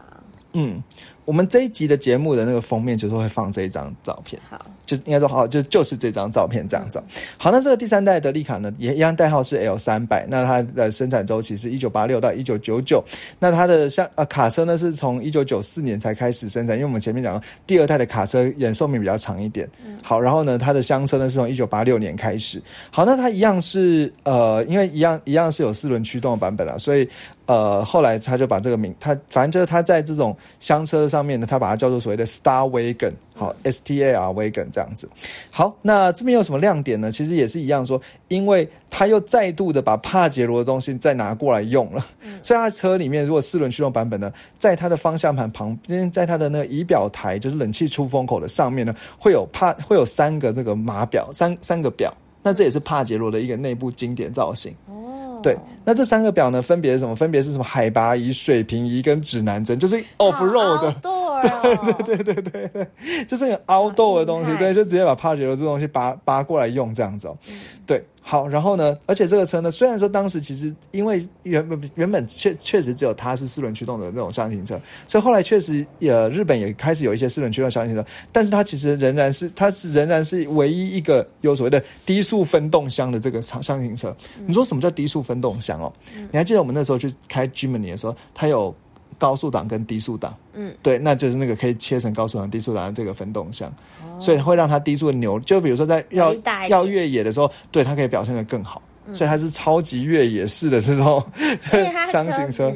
[0.53, 0.81] 嗯，
[1.27, 4.41] 我们这一集的节目的那个封面就是会放这一张照片。
[4.49, 4.65] 好。
[4.85, 7.03] 就应该说好，就就是这张照片这样子。
[7.37, 10.25] 好，那这个第三代德利卡呢，也一样代号是 L 三百。
[10.29, 13.03] 那它的生产周期是一九八六到一九九九。
[13.37, 19.69] 那它的像呃卡车呢，是从一九九四年才开始生产，因为我们前面讲第二代的卡车延寿命比较长一点。
[20.01, 22.63] 好，然后呢，它的厢车呢是从一九八六年开始。
[22.89, 27.05] 好，那它一样是呃，因为一样一样是有四轮驱动的版本啊，所以
[27.45, 33.13] 呃后来他就把这个名，他反正就是他在这种厢车上面呢，他把它叫做所谓的 Star Wagon。
[33.33, 35.07] 好，S T A R Wagon 这样子。
[35.51, 37.11] 好，那这边有什么亮点呢？
[37.11, 42.03] 其实也是一样，说因为他又再度的把帕杰罗的东西再拿过来用了。
[42.41, 52.11] 所以，他车里面如果四轮驱动版本呢，在它的方向盘旁边，在它的那个仪表台，就是冷气出风口的上面呢，会有帕会有三个这个码表，三三个表。
[52.43, 54.73] 那这也是帕杰罗的一个内部经典造型。
[54.87, 55.57] 哦，对。
[55.83, 57.15] 那这三个表呢，分别是什么？
[57.15, 57.63] 分别是什么？
[57.63, 60.95] 海拔仪、水平仪跟指南针，就是 off road 的。
[62.03, 62.87] 对对对对对，
[63.27, 67.37] 就是凹豆的东西，对，就直接把帕杰罗这东西拔拔过来用这样子哦。
[67.85, 84.13] 对，好，然后呢，而且这个车呢，虽然说当时其实因为原本原本确确实只有它是四轮驱动的那种箱型车，所以后来确实也日本也开始有一些四轮驱动箱型车，但是它其实仍然是它是仍然是唯一一个有所谓的低速分动箱的这个箱型车。
[84.45, 85.93] 你说什么叫低速分动箱哦？
[86.29, 88.75] 你还记得我们那时候去开 Germany 的时候，它有。
[89.17, 93.71] 高速档跟低速档，嗯，对，那就是那个可以切成高速档、低速档的这个分动箱，
[94.19, 95.39] 所以会让它低速的扭。
[95.39, 96.33] 就比如说在要
[96.69, 98.81] 要越野的时候，对它可以表现的更好，
[99.13, 101.23] 所以它是超级越野式的这种
[102.11, 102.73] 箱型车。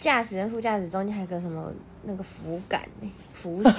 [0.00, 1.70] 驾驶跟副驾驶中间还有个什么
[2.02, 2.80] 那个扶杆
[3.34, 3.70] 扶手，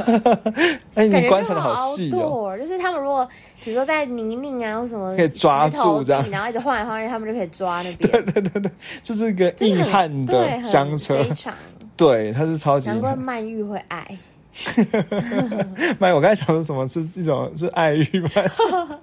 [0.96, 2.58] 哎，你观察的好细哦。
[2.60, 3.28] 就是他们如果
[3.64, 8.12] 比如说在泥泞啊或什么，可以抓住这样，然后一直晃来晃去，他们就可以抓那边。
[8.12, 8.72] 对对对对，
[9.04, 11.24] 就是一个硬汉的香车，
[11.96, 12.88] 对，它是超级。
[12.88, 14.18] 难怪曼玉会爱。
[16.00, 18.30] 曼玉，我刚才想说什么是一种是爱欲吗？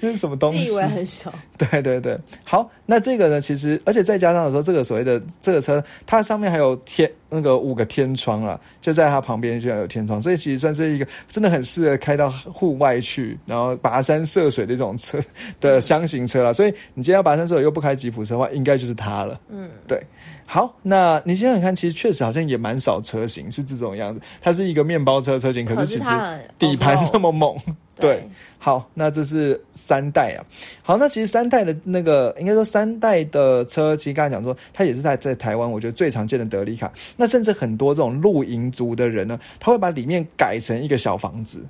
[0.00, 0.64] 这是什么东西？
[0.64, 1.32] 以为很小。
[1.58, 3.40] 对对对，好，那这个呢？
[3.40, 15.18] 其实，而且再加上说，这个所谓的这个车，它上面还有天那个五个天窗啊，就在它旁边就有天窗，所以其实算是一个真的很适合开到户外去，然后跋山涉水的一种车
[15.60, 16.52] 的箱型车了。
[16.52, 19.38] 所以你今天要跋山涉水又不开吉普车的话，应该就是它了。
[19.50, 20.00] 嗯，对。
[20.46, 24.20] 好，那你想想看，其实确实好像也蛮少车型是这种样子。
[24.40, 26.10] 它是一个面包车车型，可是其实
[26.58, 27.56] 底盘那么猛。
[27.96, 28.28] 对，
[28.58, 30.44] 好，那这是三代啊。
[30.82, 36.92] 好，那其实三代的那个，应该说三代的车，其实刚才讲说，它也是在在台湾，我觉得最常见的德利卡。
[37.16, 41.64] 那甚至很多这种露营族的人呢，他会把里面改成一个小房子。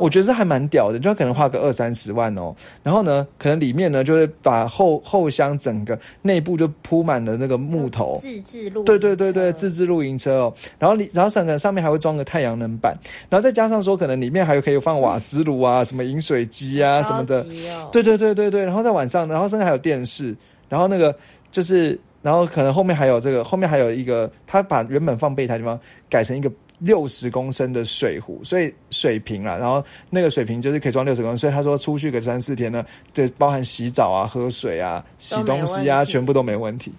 [0.00, 2.54] 我觉得这还蛮屌的，就可能花个二三十万哦。
[2.82, 10.54] 然后呢，可能里面呢，就是把后后箱整个内部就铺满了那个木头，自制露对对对对，自制露营车哦。
[10.78, 12.96] 然后里然后整个上面还会装个太阳能板，
[13.28, 17.44] 然后再加上说，可能里面还有可以放瓦斯炉啊，什么饮水机啊什么的。
[17.92, 18.64] 对对对对对。
[18.64, 20.34] 然后在晚上，然后甚至还有电视，
[20.68, 21.14] 然后那个
[21.50, 25.78] 就是，然后可能后面还有这个，后面还有一个，他把原本放备胎地方
[26.08, 26.50] 改成一个。
[26.78, 36.92] 六十公升的水壶，所以水瓶啦，然后那个水瓶就是可以装六十公升，所以他说出去个三四天呢，这包含洗澡啊、喝水啊、洗东西啊，全部都没问题。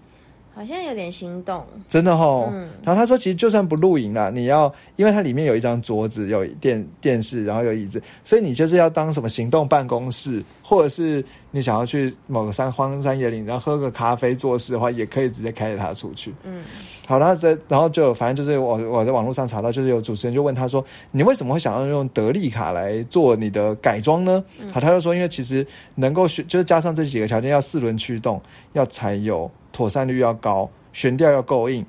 [0.53, 2.49] 好像有点心动，真的哈。
[2.81, 16.33] 然后他说，其实就算不露营啦，你要，因为它里面有一张桌子，有电电视，然后有椅子，所以你就是要当什么行动办公室，或者是你想要去某个山荒山野岭，然后喝个咖啡做事的话，也可以直接开着它出去。
[16.43, 16.63] 嗯，
[17.05, 24.43] 好，然后在然后就反正就是我我在网络上查到，就是有主持人就问他说，你为什么会想要用德利卡来做你的改装呢？
[24.73, 28.41] 好，他就说，因为其实能够选，就是加上这几个条件，要四轮驱动，
[28.73, 29.49] 要柴油。
[29.71, 31.85] 妥善率要高，悬吊要够硬，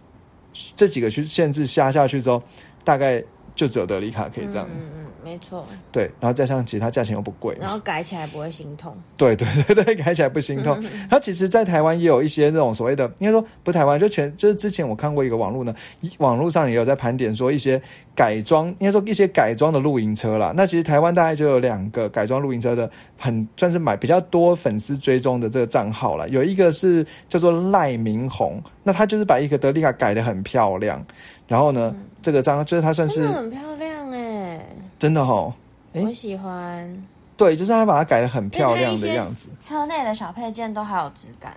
[0.75, 2.43] 这几个去限制下下去之后，
[2.83, 3.23] 大概
[3.57, 4.69] 就只有德利卡可以这样。
[4.71, 8.97] 嗯嗯没错，对，然后加上其他价钱又不贵，然后改起来不会心痛。
[9.17, 10.81] 对对对对，改起来不心痛。
[11.11, 15.75] 它其实，在台湾也有一些这种所谓的，应该说不台湾，就全就是之前我看过一个网络呢，
[16.19, 17.83] 网络上也有在盘点说一些
[18.15, 20.53] 改装，应该说一些改装的露营车啦。
[20.55, 22.89] 那其实台湾大概就有两个改装露营车的，
[23.19, 26.29] 很算是买比较多粉丝追踪的这个账号了。
[26.29, 31.05] 有一个是叫做赖明宏，那他就是把一个德利卡改的很漂亮，
[31.49, 31.93] 然后呢，
[32.23, 34.67] 这个章就是它算是很漂亮哎。
[34.99, 35.53] 真的哈，
[35.93, 37.05] 我喜欢。
[37.37, 39.49] 对，就是他把它改的很漂亮的样子。
[39.61, 41.55] 车内的小配件都好有质感。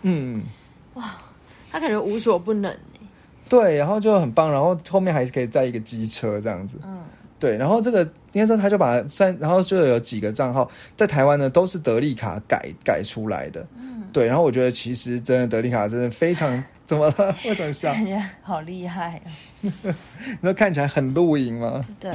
[0.00, 0.42] 嗯，
[0.94, 1.04] 哇，
[1.70, 2.74] 他感觉无所不能
[3.48, 6.78] 对，然后就很棒，然后后面还可以载一个机车这样子。
[6.82, 7.02] 嗯，
[7.38, 13.66] 对，然后这个应该说他就把三，然后就有几个账号在台湾呢，都是德利卡改改出来的。
[13.76, 17.36] 嗯，对，然后我觉得其实真的德利卡真的非常怎么了？
[17.44, 17.92] 为什么笑？
[17.92, 19.28] 感觉好厉害啊！
[19.62, 21.84] 你说看起来很露营吗？
[22.00, 22.12] 对。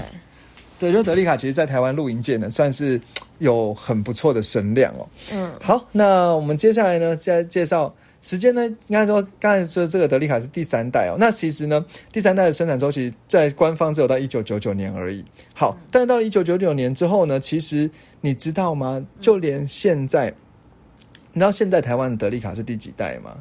[0.79, 2.99] 对，就德利卡，其实，在台湾露营界呢，算是
[3.37, 5.07] 有很不错的声量哦。
[5.31, 11.15] 嗯，好，那我们接下来呢，再介绍时间呢，应该说刚才说这个德利卡是第三代哦。
[11.17, 15.23] 那其实呢，第三代的生产周期在官方只有到一九九九年而已。
[15.53, 19.01] 好，但是到了一九九九年之后呢，其实你知道吗？
[19.21, 20.33] 就连现在，
[21.33, 23.35] 你知道现在台湾的德利卡是第几代吗？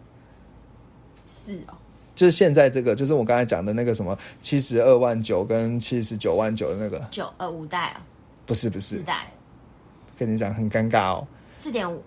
[1.47, 1.75] 是哦。
[2.15, 7.03] 就是现在这个，就是我刚才讲的那个什么七十二万九跟七十九万九的那个。
[7.11, 8.03] 九呃五代啊，
[8.45, 8.97] 不是不是。
[8.97, 9.33] 四代，
[10.19, 11.27] 跟你讲很尴尬哦，
[11.59, 12.03] 四点五，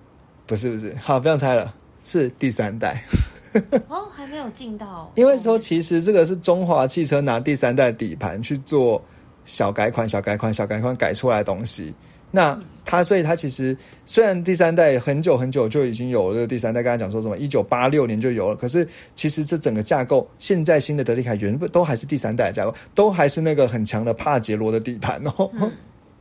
[0.46, 3.04] 不是不是，好不用猜了，是第三代。
[3.90, 9.04] 哦，还没有进到，因为说其实这个是中华汽车拿第三代底盘去做
[9.44, 11.94] 小改款、小改款、小改款改出来的东西。
[12.36, 25.50] 那它，所以它其实虽然第三代很久很久就已经有了第三代，刚才讲说什么一九八六年就有了，可是其实这整个架构，现在新的德利卡原本都还是第三代架构，都还是那个很强的帕杰罗的底盘哦。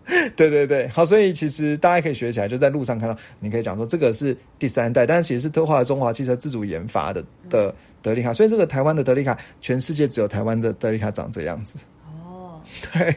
[0.36, 11.78] 对对对，好，所以其实大家可以学起来，就在路上看到，你可以讲说这个是第三代，但是其实是特化中华汽车自主研发的的德利卡，所以这个台湾的德利卡，全世界只有台湾的德利卡长这样子。
[12.06, 12.60] 哦，
[12.94, 13.16] 对。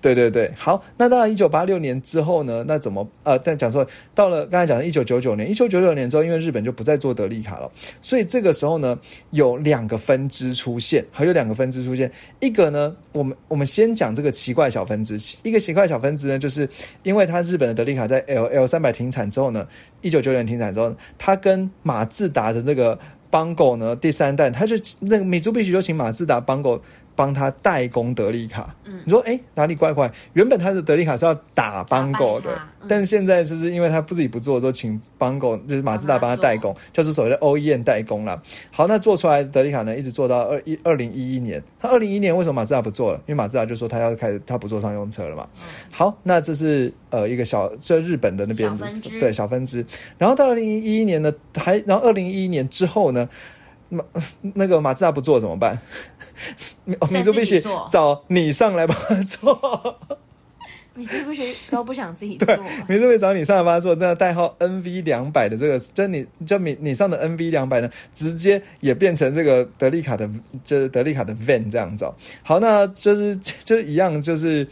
[0.00, 2.64] 对对对，好，那到了一九八六年之后呢？
[2.66, 3.38] 那怎么呃？
[3.38, 8.98] 但讲说到了刚才讲的一九九九年，一九九九年之后，因为日本就不再做德利卡了，所以这个时候呢，
[9.30, 12.10] 有两个分支出现，还有两个分支出现。
[12.40, 16.68] 一个呢，我们我们先讲这个奇怪小分支，一个奇怪小分支呢，就是
[17.02, 19.66] 因为它日本的德利卡在 L L 三百停产之后呢，
[20.00, 22.98] 一九九九年停产之后，它跟马自达的那个
[23.30, 26.80] 邦狗呢第三代，它就那个米珠必须就请马自达邦狗。
[27.16, 28.74] 帮他代工德利卡。
[28.84, 30.10] 嗯，你说哎哪里怪怪？
[30.32, 32.58] 原本他的德利卡是要打邦狗的，
[32.88, 38.40] 但是现在就是因为他不自己不做，说请邦狗就是马自达帮他代工，就是所谓的 OEM 代工了。
[38.70, 41.62] 好，那做出来的德利卡呢，一直做到二一二零一一年。
[41.78, 43.18] 他二零一一年为什么马自达不做了？
[43.20, 45.48] 因为马自达就说他要开始他不做商用车了嘛。
[45.90, 48.70] 好，那这是呃一个小这日本的那边
[49.18, 49.84] 对小分支。
[50.18, 53.28] 然后到二零一一年呢，还然后二零一一年之后呢？
[53.94, 54.04] 马
[54.54, 55.78] 那个马自达不做怎么办？
[57.10, 59.98] 米珠必须找你上来帮他做。
[60.96, 62.46] 米珠必须都不想自己做。
[62.88, 63.94] 米珠必须找你上来帮他做。
[63.96, 70.28] 这个代号 NV 两百的这个，就你就你你上的 NV 两百呢，直接也变成这个德利卡的，
[70.62, 72.08] 就是德利卡的 van 这样子。
[72.42, 74.66] 好，那就是 就是一样，就是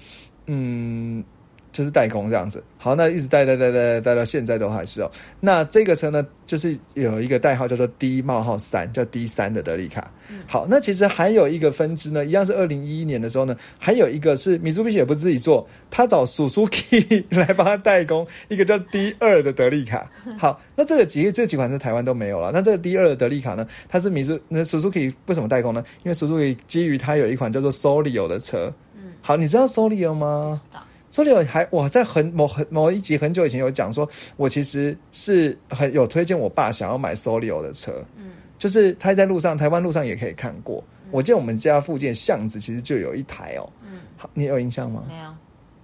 [0.47, 1.25] 嗯。
[1.73, 5.11] 就是代工这样子，好，那一直代代代代代到现在都还是哦。
[5.41, 10.13] 那这个车呢，就是有一个代号叫做 D 冒号三，叫 D 三的德利卡。
[10.47, 20.11] 好，那其实还有一个分支呢，一样是二零一一年的时候呢，还有一个是米珠必须也不自己做，他找 Suzuki 来帮他代工一个叫 D 二的德利卡。
[20.39, 22.51] 好，那这个几这几款是台湾都没有了。
[22.53, 25.83] 那这个 D 二的德利卡呢，它是米珠那 Suzuki 为什么代工呢？
[26.05, 28.71] 因为 Suzuki 基于它有一款叫做 Solio 的车。
[28.95, 30.61] 嗯，好，你知道 Solio 吗？
[31.13, 34.09] 所以还我在很某很某一集很久以前有讲说，
[34.39, 40.83] 我其实是很有推荐我爸想要买 Solio 的车，嗯，就是他在路上台湾路上也可以看过。
[41.11, 45.05] 我记得我们家附近巷子其实就有一台哦，嗯，好，你有印象吗？
[45.07, 45.35] 没有，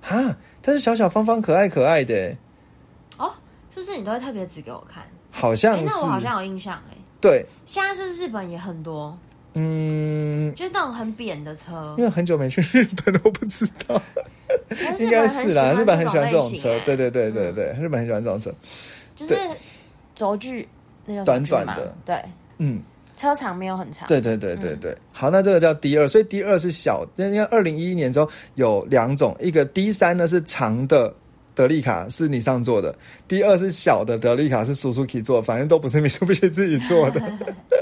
[0.00, 2.34] 哈，它是小小方方可爱可爱的，
[3.18, 3.30] 哦，
[3.76, 9.14] 就是你都会特别指给我看，好像是，那我好像有印象哎，对，现在是不是日本也很多？
[9.52, 14.00] 嗯，就是那种很扁的车，因为很久没去日本了，我不知道。
[14.98, 18.52] 应该是啦，日本很喜欢这种车，对对对对对，日本很喜欢这种车，
[19.14, 19.36] 就是
[20.14, 20.68] 轴距
[21.04, 22.22] 那种短短的，对，
[22.58, 22.80] 嗯，
[23.16, 24.96] 车长没有很长，对对对对对。
[25.12, 31.14] 好，那这个叫 D 二，所以 D 二是小，因为二零一一年之后有两种，一个 D 三呢是长的。
[31.58, 32.94] 德利卡是你上做的，
[33.26, 37.20] 第二是小的德利卡是叔叔可以做，反正都不是米苏比西自己做的。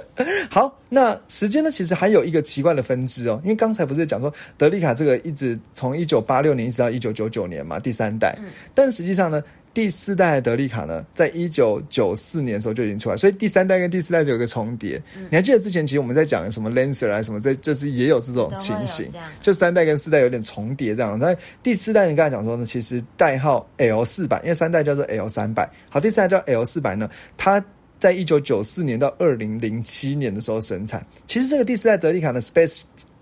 [0.48, 1.70] 好，那时间呢？
[1.70, 8.34] 其实还有一个奇怪的分支哦，因为刚才不是讲说德利卡这个一直从一九八六年一直到一九九九年嘛，第三代，
[8.74, 9.42] 但实际上呢。
[9.76, 14.98] 第四代的德利卡呢，在一九九四年的时候就已经出来，所以第三代跟第四代就有个重叠。
[15.28, 19.06] 你还记得之前其实我们在讲什么 Lancer 啊什么，这就是也有这种情形，
[19.42, 21.18] 就三代跟四代有点重叠这样。
[21.18, 27.62] 那第四代你刚才讲说呢，其实代号 L 四百，因为三代叫做 L 三百，好，第四代叫 L 四百呢，它
[27.98, 31.06] 在一九九四年到二零零七年的时候生产。
[31.26, 32.78] 其实这个第四代德利卡的 Space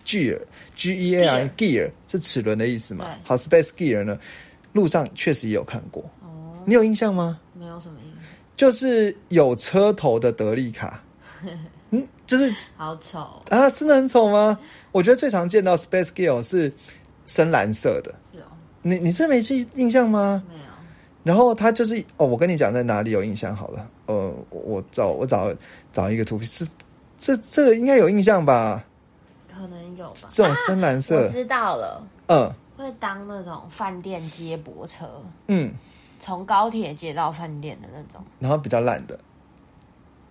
[0.07, 0.39] Gear
[0.77, 3.11] G E A R Gear 是齿轮的意思嘛？
[3.25, 4.17] 好，Space Gear 呢，
[4.73, 6.09] 路上确实也有看过。
[6.67, 7.39] 你有印象吗？
[7.53, 8.23] 没有什么印象，
[8.57, 11.03] 就是有车头的德利卡，
[11.91, 14.59] 嗯，就是好丑啊，真的很丑吗？
[14.93, 16.73] 我觉得最常见到 Space Gear 是
[17.27, 18.47] 深蓝色的，是哦，
[18.83, 20.43] 你你这没记印象吗？
[20.49, 20.61] 没有。
[21.23, 25.53] 然后它就是哦，我跟你讲在哪里有印象好了，呃，我找我找
[25.93, 26.67] 找一个图片，是
[27.17, 28.85] 这这个应该有印象吧？
[29.53, 30.29] 可能有吧。
[30.31, 35.09] 这种深蓝色，我知道了，嗯，会当那种饭店接驳车，
[35.47, 35.73] 嗯。
[36.25, 39.19] 从高铁接到饭店的那种，然后比较烂的，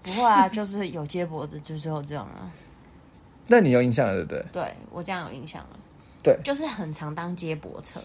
[0.02, 2.50] 不会啊，就是有接驳的，就是有这种啊。
[3.46, 4.46] 那你有印象了，对不对？
[4.52, 5.80] 对我这样有印象了，
[6.24, 8.00] 对，就是很常当接驳车，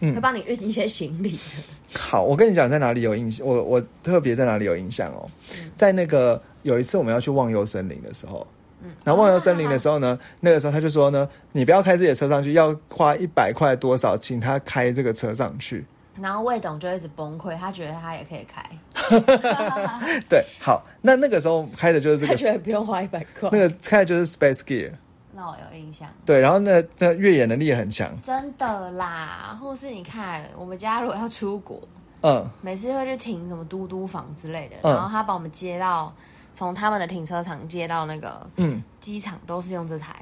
[0.00, 1.98] 嗯，会帮你运一些行李的。
[2.00, 3.46] 好，我跟你讲，在哪里有印象？
[3.46, 5.30] 我我特别在哪里有印象哦，
[5.76, 8.44] 在那个有一次我们要去忘忧森林的时候，
[8.82, 15.86] 嗯，然后忘忧森林的时候呢， 那个时候他就说呢，你不要开自己的车上去，要花一百块多少，请他开这个车上去。
[16.20, 18.62] 然后魏董就一直崩溃，他觉得他也可以开。
[20.28, 23.48] 对，好，那那个时候开的就是这个，觉得不用花一百块。
[23.52, 24.92] 那个开的就是 Space Gear。
[25.32, 26.08] 那我有印象。
[26.26, 28.10] 对，然后那那越野能力也很强。
[28.22, 31.80] 真的啦，或是你看，我们家如果要出国，
[32.22, 36.12] 嗯，每次会去停什么嘟嘟房之类的，然后他把我们接到
[36.54, 40.14] 从他们的停车场接到那个嗯机场，都是用这台。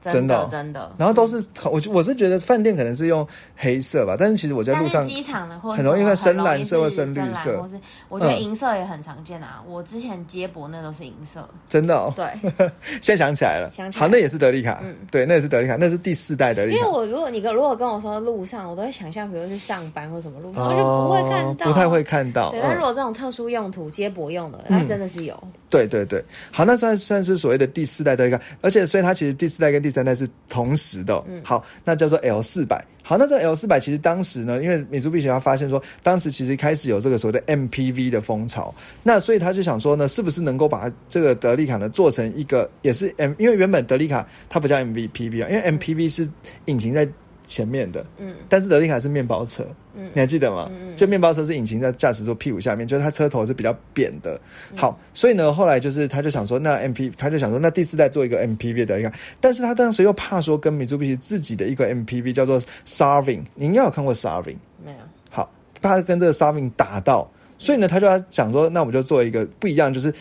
[0.00, 3.26] 真的真的，然后都是我我是觉得饭店可能是用
[3.56, 7.78] 黑色吧，但是其实我在路上机场的很容易看深蓝色或深绿色，或是
[8.08, 9.62] 我觉得银色也很常见啊。
[9.66, 12.12] 我之前接驳那都是银色，真的哦。
[12.16, 12.26] 对，
[13.02, 16.78] 现在想起来了，好，那也是德利卡，嗯，对，那也是德利卡，那是第四代德利卡。
[16.78, 22.50] 因为我如果你跟如果跟我说路上，我都会想象，比如去上班或什么路上，我就不会看到，不太会看到。
[22.52, 25.38] 对，但如果这种特殊用途接驳用的，那真的是有。
[25.68, 31.20] 对对对，好，那算算是所谓的第四代德利卡，而且所以它其实第四代跟第第三代是同时的。
[31.42, 32.84] 好，那叫做 L 四百。
[33.02, 38.72] 好，那这 L 四百其实当时呢，因为米珠碧奇他发现说，当时其实开始有这个所谓的 MPV 的风潮，
[39.02, 46.30] 那所以他就想说呢，是不是能够把这个德利卡呢做成一个也是 M，因为原本德利卡它不叫 MVPV 啊，因为 MPV 是
[46.66, 47.08] 引擎在。
[47.50, 50.70] 前面的，嗯，但是德利卡是面包车，嗯，你还记得吗？
[50.70, 54.40] 嗯就面包车是引擎在驾驶座屁股下面，就是它车头是比较扁的。
[54.76, 64.98] 好，所以呢，后来就是他就想说，那 M P，他就想说，那第四代做一个 M P V 的，你看，但是他当时又怕说跟米珠比奇自己的一个 M P V 叫做 Sarving，你应该有看过 Sarving，没有？
[65.28, 65.50] 好，
[65.82, 67.28] 怕跟这个 Sarving 打到，
[67.58, 70.14] 所以呢，他就要想说，那我们就做一个不一样，就是。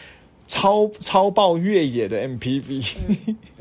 [0.50, 2.84] 超超爆越野的 MPV，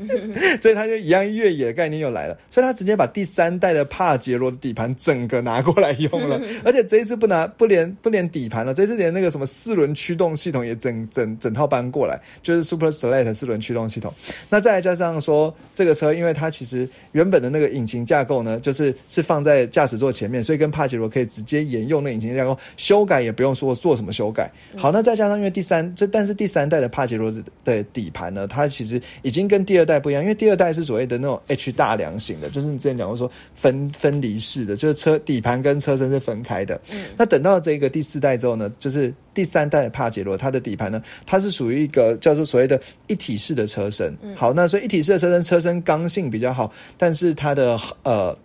[0.59, 14.11] 所以他就一样越野的概念又来了，所以他直接把第三代的帕杰罗的底盘整个拿过来用了，而且这一次不拿不连不连底盘了，这次连那个什么四轮驱动系统也整整整套搬过来，就是 Super Select 四轮驱动系统。
[14.49, 24.51] 那再加上说这个车，因为它其实原本的那个引擎架构呢，就是是放在驾驶座前面，所以跟帕杰罗可以直接沿用那引擎架构，修改也不用说做什么修改。
[24.75, 26.78] 好，那再加上因为第三这但是第三代。
[26.79, 36.79] 的帕杰罗的底盘呢，它其实已经跟第二代不一样，因为第二代是所谓的那种 H 大梁型的，就是你之前讲过说分分离式的，就是车底盘跟车身是分开的。
[36.91, 44.15] 嗯，那等到这个第四代之后呢，就是第三代的帕杰罗，它的底盘呢，它是属于一个叫做所谓的一体式的车身。
[44.35, 48.37] 好，那所以一体式的车身，车身刚性比较好，但是它的呃。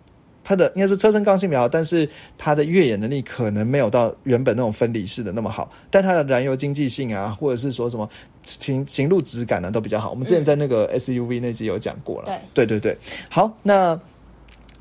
[0.47, 5.71] 它的应该说车身刚性比较好，但是它的越野能力可能没有到原本那种分离式的那么好。
[5.89, 8.07] 但它的燃油经济性啊，或者是说什么
[8.43, 10.11] 行行路质感呢，都比较好。
[10.11, 12.39] 我们之前在那个 SUV 那集有讲过了。
[12.53, 13.99] 对对对对，好，那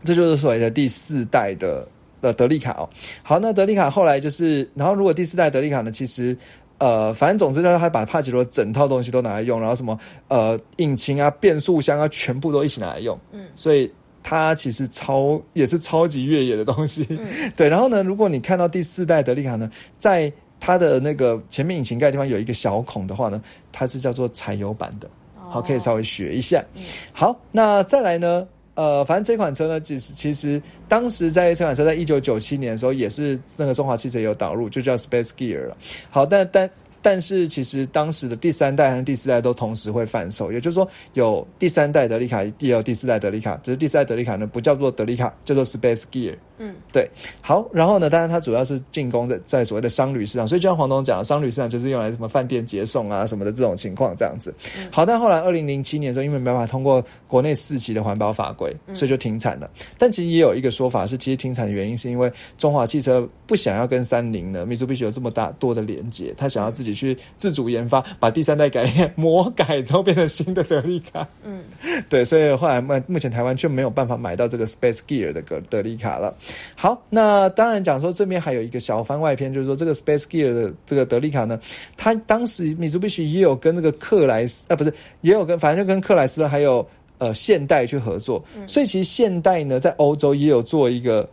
[0.05, 1.89] 这就是所谓的第四代的
[2.21, 2.87] 呃德利卡哦。
[3.23, 6.37] 好，那德利卡后来就是，然后如果第四代德利卡呢，其实
[6.77, 9.99] 呃，反正总之就是他把帕杰罗整套东西都拿来用，然后什么
[10.29, 13.19] 呃引擎啊、变速箱啊，全部都一起拿来用。
[13.33, 13.91] 嗯，所以。
[14.27, 17.07] 它其实超也是超级越野的东西，
[17.55, 17.69] 对。
[17.69, 25.07] 然后呢，如果你看到第四代德利卡呢，在它的那个前面引擎盖地方有一个小孔的话呢，它是叫做柴油版的，
[25.37, 26.65] 好，可以稍微学一下。
[27.13, 35.77] 好，那再来呢，呃，反正这款车呢，其实其实当时在这款车在一九九七年的时候，也是那个中华汽车有导入，就叫 Space Gear 了。
[36.11, 36.69] 好，但但。
[37.05, 46.35] 但是其实当时的第三代和第四代都同时会贩售，也就是说有第三代德利卡，第二、第四代德利卡，只是第四代德利卡呢不叫做德利卡，叫做 Space Gear。
[46.59, 47.09] 嗯，对，
[47.41, 54.55] 好，然后呢，当然它主要是进攻在在所谓的商旅市场，所以就像黄总讲，商旅市场就是用来什么饭店接送啊什么的这种情况这样子。
[54.91, 59.69] 好，但后来二零零七年的时候，因为没办法通过国内四期的环保法规，所以就停产了。
[59.99, 71.27] 但其实也有一个说法是，其实停产的原因是因为中华汽车不想要跟三菱的，米珠必须有这么大多的连接，他想要自己去自主研发，把第三代改 魔改之后变成新的德利卡。
[71.43, 71.65] 嗯，
[72.09, 76.35] 对，所以后来目目前台湾却没有办法买到这个 Space Gear 的格德利卡了。
[76.75, 81.59] 好，那当然讲说这边还有一个小番外篇，就是说这个 Space Gear 的这个德利卡呢，
[81.97, 86.87] 它当时米苏必须也有跟那个克莱斯啊，不是也有跟，反正就跟克莱斯勒还有
[87.19, 91.29] 呃现代去合作，所以其实现代呢在欧洲也有做一个。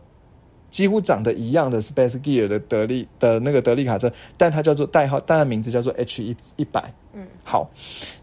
[0.72, 6.92] 几乎长得一样的 Space Gear 的德利的那个德利卡车，但它叫做代号，当然名字叫做 H 一一百。
[7.14, 7.70] 嗯，好，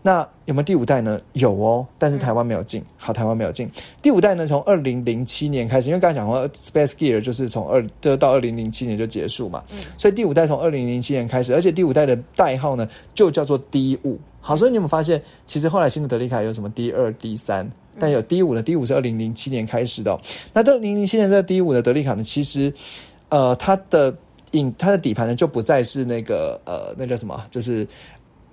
[0.00, 1.20] 那有没有第五代呢？
[1.34, 2.82] 有哦，但是台湾没有进。
[2.96, 3.70] 好，台湾没有进。
[4.00, 9.62] 第五代呢，从二零零七年开始，因为刚才讲过 Space Gear 就是从二就到二零零七年就结束嘛。
[9.70, 14.18] 嗯，所以第五代从二零零七年开始，而且第五代的代号呢就叫做 D 五。
[14.40, 17.70] 好，所以你有没有发现，其实后来新的德利卡有什么 D 二、D 三？
[17.98, 20.18] 但有 D 五的，D 五是二零零七年开始的。
[20.52, 22.72] 那到零零七年这 D 五的德利卡呢，其实，
[23.28, 24.14] 呃，它的
[24.52, 27.86] 引它的底盘呢就不再是那个呃，那叫什么，就是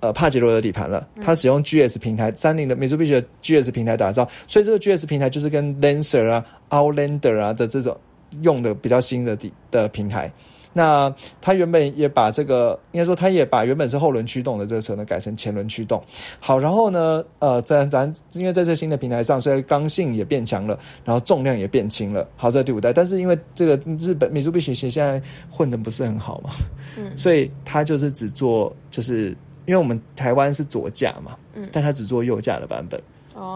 [0.00, 1.06] 呃帕杰罗的底盘了。
[1.22, 7.96] 它使用 GS 平台，三菱的美珠必须的 GS 平台打造，所以这个 GS 平台就是跟 Lancer 啊、Outlander 啊的这种
[8.42, 10.30] 用的比较新的底的平台。
[10.76, 11.10] 那
[11.40, 15.98] 他原本也把这个，应该说他也把原本是后轮驱动的这个车呢改成前轮驱动。
[16.38, 22.28] 好，然后呢，呃，在咱因为在这新的平台上，虽然刚性也变强了，然后重量也变轻了。
[22.36, 26.50] 好，在第五代，但是因为这个日本米珠必须现在混的不是很好嘛，
[26.98, 29.28] 嗯，所以他就是只做，就是
[29.64, 33.00] 因为我们台湾是左驾嘛，嗯，但他只做右驾的版本。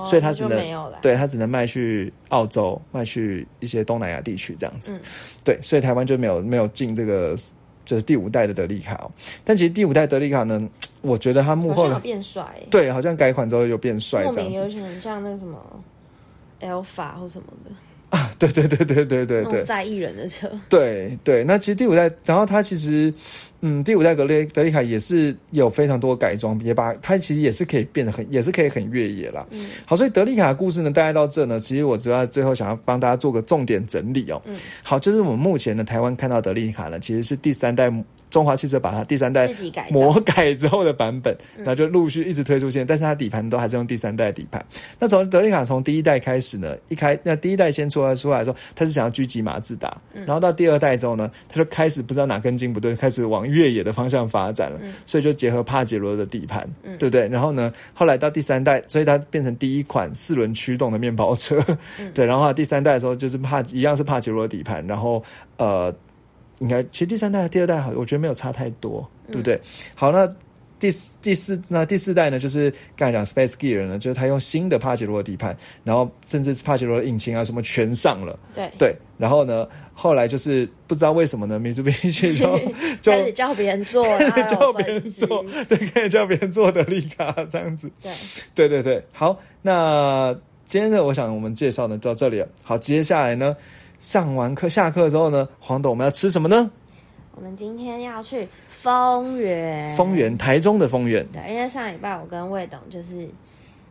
[0.04, 5.00] 所以它只能对它只能卖去澳洲，卖去一些东南亚地区这样子。
[5.42, 7.34] 对，所以台湾就没有没有进这个
[7.84, 9.10] 就是第五代的德利卡。
[9.44, 10.68] 但其实第五代德利卡呢，
[11.00, 14.58] 我觉得它幕后变帅，对，好像改款之后又变帅，这样子。
[14.58, 15.58] 有点像那个什么
[16.60, 17.70] Alpha 或什么的。
[18.10, 20.50] 啊，对对对对对对对，在意人的车。
[20.68, 23.12] 对对，那其实第五代，然后它其实，
[23.60, 29.46] 嗯，第五代格雷德利卡也是有非常多改装，也把它其实也是可以变得很，也是可以很越野啦。
[29.50, 34.42] 嗯，好，所以德利卡的故事呢，大概到这呢，其实我主要最后想要帮大家做个重点整理哦。
[34.46, 37.92] 嗯，好，就是我们目前呢，台湾看到德利卡呢，其实是第三代。
[38.30, 39.50] 中华汽车把它第三代
[39.90, 44.64] 魔改之后的版本，然后就陆续一直推出现，但是它底盘都还是用第三代底盘。
[45.00, 57.28] 那从德利卡从第一代开始呢，一开那第一代先出来出来的时候，他是想要狙击马自达，然后到第二代之后呢，他就开始不知道哪根筋不对，开始往越野的方向发展了，所以就结合帕杰罗的底盘，对不对？
[57.28, 61.58] 然后呢，后来到第三代，所以它变成第一款四轮驱动的面包车，
[62.14, 62.24] 对。
[62.24, 65.22] 然后第三代的时候就是帕一样是帕杰罗底盘，然后
[65.56, 65.94] 呃。
[66.60, 69.58] 应该其实第三代和第二代好，我觉得没有差太多，对不对？
[69.94, 70.30] 好，那
[70.80, 70.90] 第
[71.22, 78.96] 第四那第四代呢，就是刚才讲 Space Gear 呢，就是他用新的帕杰罗底盘，然后甚至帕杰罗的引擎啊什么全上了，对对。
[79.18, 82.58] 然后呢，后来就是不知道为什么呢，米珠必须就
[83.04, 84.04] 开始叫别人做，
[84.48, 89.04] 叫别人做，对，开始叫别人做的利卡这样子，对对对对。
[89.12, 92.48] 好，那今天呢，我想我们介绍呢到这里了。
[92.64, 93.54] 好，接下来呢。
[93.98, 96.70] 上完课下课之后呢，黄董我们要吃什么呢？
[97.34, 98.48] 我们今天要去
[98.82, 101.26] 丰原，丰原台中的丰原。
[101.32, 103.28] 对，因为上礼拜我跟魏董就是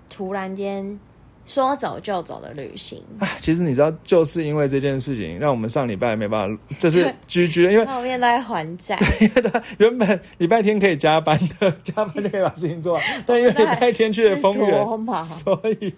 [0.10, 1.00] 突然间
[1.46, 3.04] 说走就走的旅行。
[3.38, 8.98] 其实你知道，就是因为这件事情，让我们上礼拜没办法， 就是居居，因为后面都在还债。
[8.98, 15.94] 对，原本礼拜天可以加班的，加班就可以把事情做完， 但因为礼拜天去了丰原，所以。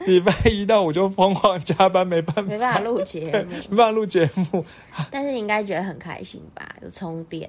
[0.00, 4.62] 礼拜一到五就疯狂加班，没办法，没办法录节目， 没办法录节目。
[5.10, 6.68] 但是你应该觉得很开心吧？
[6.82, 7.48] 有充电，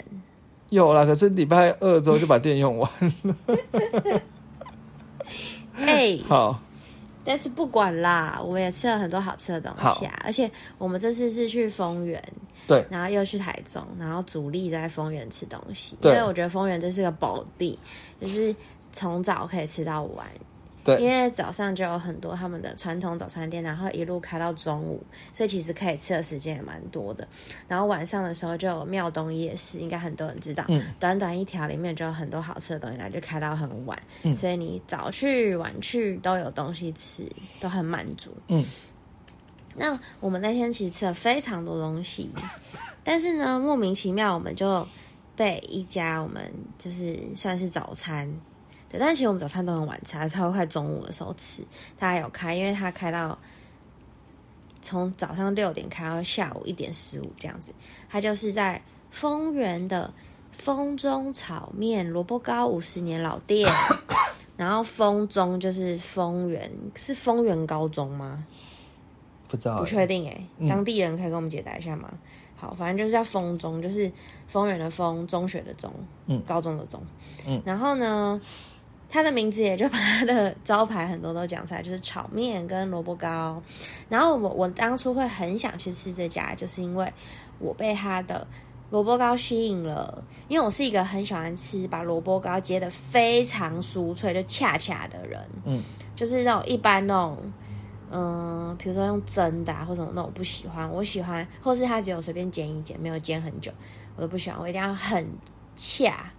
[0.70, 1.05] 有啦。
[1.05, 2.91] 可是礼拜二之后就把电用完
[3.24, 3.36] 了。
[5.76, 6.59] 哎， 好。
[7.28, 10.13] 但是不管啦，我们也吃了很多好吃的东西啊。
[10.24, 12.24] 而且我们这次是去丰原，
[12.68, 15.97] 对，然后又去台中，然后主力在丰原吃东西。
[16.03, 17.80] 因为我觉得丰原这是个宝地，
[18.22, 18.55] 就是
[18.93, 20.28] 从早可以吃到晚。
[21.00, 27.28] 因为早上就有很多他们的传统早餐店，然后一路开到中午，所以其实可以吃的时间也蛮多的。
[27.68, 30.64] 然后晚上的时候就有庙东夜市，应该很多人知道。
[30.68, 30.84] 嗯。
[31.00, 33.98] 短短一条里面就有很多好吃的东西，然后就开到很晚。
[34.24, 34.38] 嗯。
[34.38, 37.28] 所以你早去晚去都有东西吃，
[37.60, 38.32] 都很满足。
[38.48, 38.64] 嗯。
[39.76, 42.30] 那我们那天其实吃了非常多东西，
[43.04, 44.88] 但是呢，莫名其妙我们就
[45.36, 48.32] 被一家我们就是算是早餐。
[49.00, 51.64] 但其实我们早餐都很晚吃，超快中午的时候吃。
[51.98, 53.38] 他还有开，因为他开到
[54.82, 57.72] 从早上六点开到下午一点十五这样子。
[58.10, 58.82] 他就是在
[59.12, 60.14] 丰原的
[60.52, 63.68] 丰中炒面萝卜糕五十年老店，
[64.56, 68.46] 然后丰中就是丰原，是丰原高中吗？
[69.48, 70.68] 不知道，不确定哎。
[70.68, 72.12] 当地人可以跟我们解答一下吗？
[72.56, 74.12] 好，反正就是叫丰中，就是
[74.48, 75.93] 丰原的丰，中学的中，
[76.28, 77.02] 嗯，高中的中，
[77.48, 78.39] 嗯，然后呢？
[79.10, 83.62] 他的名字也就把他的招牌很多都讲出来，就是炒面跟萝卜糕。
[84.10, 87.12] 然后我我当初会很想去吃这家，就是因为
[87.60, 88.45] 我被他的
[88.89, 90.24] 萝卜糕吸引了。
[90.47, 95.82] 因为我是一个很喜欢吃把萝卜糕接的非常酥脆就恰恰的人，嗯，
[96.16, 97.38] 就是那种一般那种，
[98.12, 103.72] 嗯，比如说用蒸的或什么那种不喜欢，我喜欢，或是他只有随便煎一煎，没有煎很久，
[104.16, 105.28] 我都不喜欢，我一定要很
[105.76, 106.32] 恰。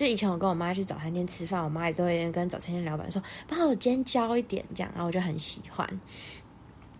[0.00, 5.86] 就以前我跟我妈去早餐店吃饭，我妈也都会跟早餐店老板说：“帮我煎焦一点，这样。”然后我就很喜欢。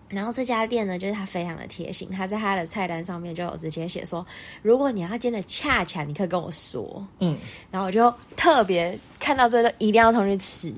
[0.06, 4.26] 然后这家店呢，就是它非常的贴心，它在它的菜单上面就有直接写说
[4.60, 7.38] ：“如果你要煎的恰恰，你可以跟我说。”嗯，
[7.70, 10.68] 然后我就特别看到这个一定要冲去吃，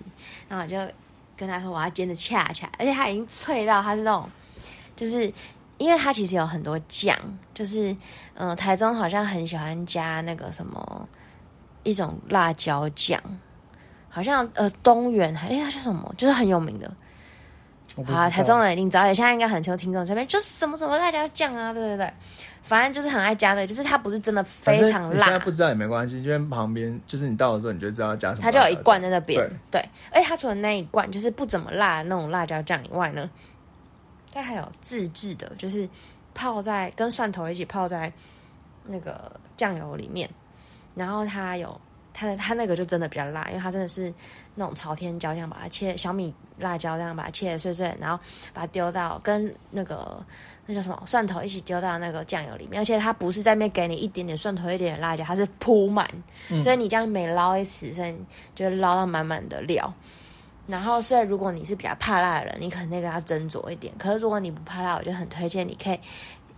[0.48, 0.76] 然后我就
[1.36, 4.30] 跟他说：“我要煎的恰恰，而且它已经脆到它是那种，
[4.94, 5.24] 就是
[5.78, 7.18] 因为它其实有很多酱，
[7.52, 7.96] 就是
[8.34, 11.08] 嗯，台中好像很喜欢加那个什么。”
[11.82, 13.20] 一种辣椒酱，
[14.08, 16.14] 好像呃东元，哎，它是什么？
[16.16, 16.90] 就是很有名的。
[18.06, 22.10] 啊，台中人一定知道，现在应该很多听众这边就是什么什么辣椒酱啊，对对对，
[22.62, 25.24] 反正就是很爱加的，就是它不是真的非常辣。
[25.26, 28.42] 现在不知道也没关系，因为旁边就是你到的时候你就知道加什么。
[28.42, 29.78] 它就有一罐在那边，对，
[30.10, 33.28] 而且它除了那一罐就是不怎么辣的那种辣椒酱以外呢，
[34.32, 35.86] 它还有自制的，就是
[36.32, 38.10] 泡在跟蒜头一起泡在
[38.86, 40.26] 那个酱油里面。
[40.94, 41.80] 然后它有
[42.12, 44.12] 它的它那个就真的比较辣，因为它真的是
[44.54, 48.22] 那种朝天椒这样把它切小米辣椒这样把它切的碎碎，然后
[48.52, 50.24] 把它丢到跟那个
[50.66, 56.08] 那叫什么蒜头一起丢到那个酱油里面，而且它不是在那给你一点点蒜头一点点辣椒，它是铺满，
[56.62, 58.14] 所以你这样每捞一匙，所以
[58.54, 59.92] 就捞到满满的料。
[60.68, 63.92] 然后，所以如果你是比较怕辣的人，你可能那个要斟酌一点。
[63.98, 65.98] 可是如果你不怕辣，我就很推荐你可以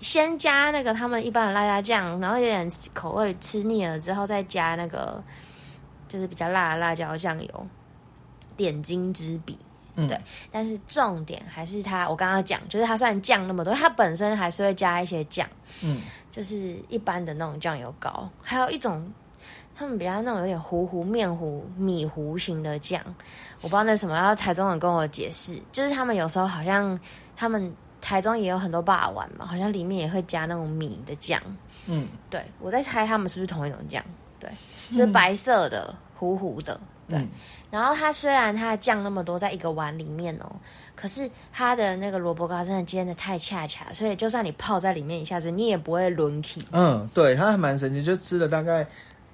[0.05, 5.23] 先加那个他们一般的辣椒酱，然后有点口味吃腻了之后，再加那个
[6.07, 7.67] 就是比较辣的辣椒酱油，
[8.55, 9.59] 点睛之笔。
[9.97, 15.49] 对，但是重点还是它，我刚刚讲，就是它虽然酱那么多，它本身还是会加一些酱，
[15.83, 19.11] 嗯，就是一般的那种酱油膏，还有一种
[19.75, 23.01] 他们比较那种有点糊糊面糊米糊型的酱，
[23.63, 26.99] 我不知道那什么，要台中人跟我解释，就是他们有时候好像
[27.37, 27.73] 他们
[28.05, 31.41] 台中也有很多霸丸嘛，好像里面也会加那种米的酱，
[31.87, 34.05] 嗯，对我在猜他们是不是同一种酱，
[34.39, 34.51] 对，
[34.91, 36.79] 就是白色的糊糊的。
[37.09, 37.27] 对，
[37.71, 40.53] 然后它虽然它的酱那么多在一个碗里面哦，
[40.95, 46.67] 可是它的那个萝卜糕真的煎的太恰恰，所以就算你泡在里面一下子，你也不会轮起。
[46.73, 48.87] 嗯，对，它还蛮神奇，就吃了大概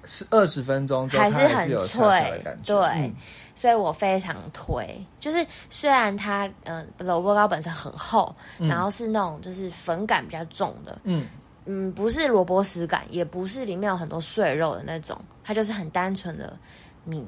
[0.05, 2.43] 是二十分钟，还是很脆。
[2.65, 3.13] 对，
[3.61, 4.99] 所以我非常推。
[5.19, 11.27] 就是虽然它嗯萝卜糕本身很厚，然后是那种就是粉感比较重的，嗯
[11.65, 16.57] 嗯，不是萝卜丝感，也不是里面有很多碎肉的那种，它就是很单纯的
[17.03, 17.23] 米。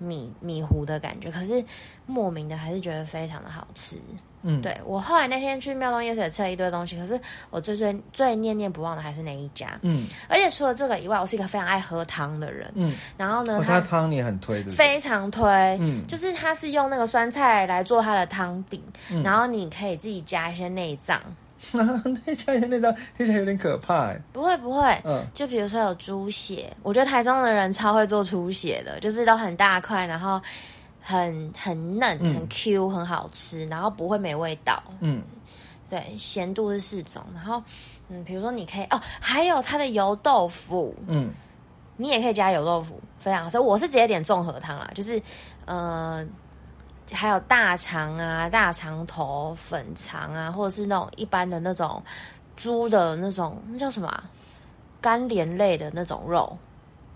[0.00, 1.64] 米米糊的感觉，可是
[2.06, 3.96] 莫名的还是觉得非常的好吃。
[4.42, 7.18] 嗯，对我后来那天去庙东夜市也吃了一堆东西，可是
[7.50, 9.78] 我最最最念念不忘的还是那一家。
[9.82, 12.70] 嗯，而且除了这个以外，我是一个非常爱喝汤的人。
[12.74, 15.48] 嗯，然后呢，他汤你很推的，非常推。
[15.80, 18.82] 嗯，就是他是用那个酸菜来做他的汤底，
[19.24, 21.20] 然后你可以自己加一些内脏。
[21.72, 24.14] 那家那张听起来有点可怕。
[24.32, 30.40] 不会不会，嗯，就比如说有猪血，我觉得台中的人超会做猪血的，就是都很大块，然后
[31.00, 34.82] 很很嫩，很 Q，很好吃，然后不会没味道。
[35.00, 35.22] 嗯，
[35.88, 37.62] 对，咸度是四种，然后
[38.08, 41.30] 嗯，比如说你可以哦，还有它的油豆腐，嗯，
[41.96, 43.58] 你也可以加油豆腐，非常好吃。
[43.58, 45.20] 我是直接点综合汤啦，就是
[45.64, 46.26] 呃。
[47.10, 52.02] 还有大肠啊，大肠头、粉肠啊，或者是那种一般的那种
[52.54, 54.24] 猪的那种，那叫什么？
[55.00, 56.54] 干连类的那种肉，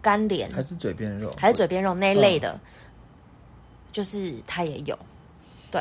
[0.00, 1.30] 干连还是嘴边肉？
[1.36, 2.58] 还是嘴边肉那类的？
[3.92, 4.98] 就是它也有，
[5.70, 5.80] 对，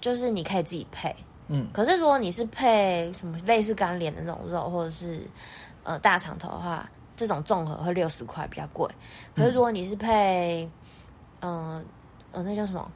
[0.00, 1.14] 就是你可以自己配。
[1.48, 5.20] 嗯，可是如果你是配什么类似干脸的那种肉，或者是
[5.82, 8.88] 呃大肠头的话，这种综合会六十块，比较贵。
[9.34, 10.68] 可是如果你是配，
[11.40, 11.84] 嗯
[12.32, 12.90] 呃，那叫什么？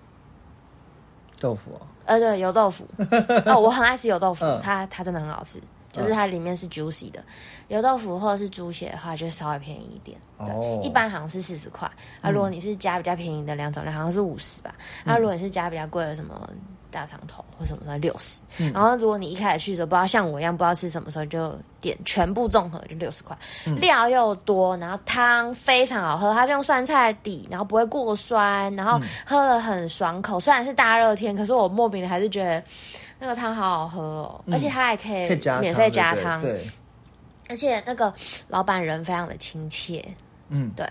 [1.40, 2.86] 豆腐哦，呃，对，油豆腐
[3.46, 5.58] 哦，我很爱吃油豆腐，它它真的很好吃，
[5.92, 7.22] 就是它里面是 juicy 的
[7.68, 10.18] 油豆腐，或者是猪血的话，就稍微便宜一点。
[10.38, 11.88] 对，一般好像是四十块，
[12.20, 14.74] 啊，如果你是加比较便宜的两种类，好像是五十吧。
[15.04, 16.48] 啊如果你是加比较贵的什么？
[16.92, 23.34] 大肠头或什么的六十，然后如果你一开始去的时候不知道像我一样不知道吃什么时候，就点全部综合就六十块，
[23.80, 30.38] 料又多，然后汤非常好喝，它是用酸菜底，然后不会过酸，然后喝了很爽口。
[30.38, 32.62] 虽然是大热天，可是我莫名的还是觉得
[33.22, 35.28] 那个汤好好喝哦，而且它还可以
[35.60, 36.60] 免费加汤，对，
[37.48, 38.12] 而且那个
[38.48, 40.04] 老板人非常的亲切。
[40.54, 40.84] 嗯，对，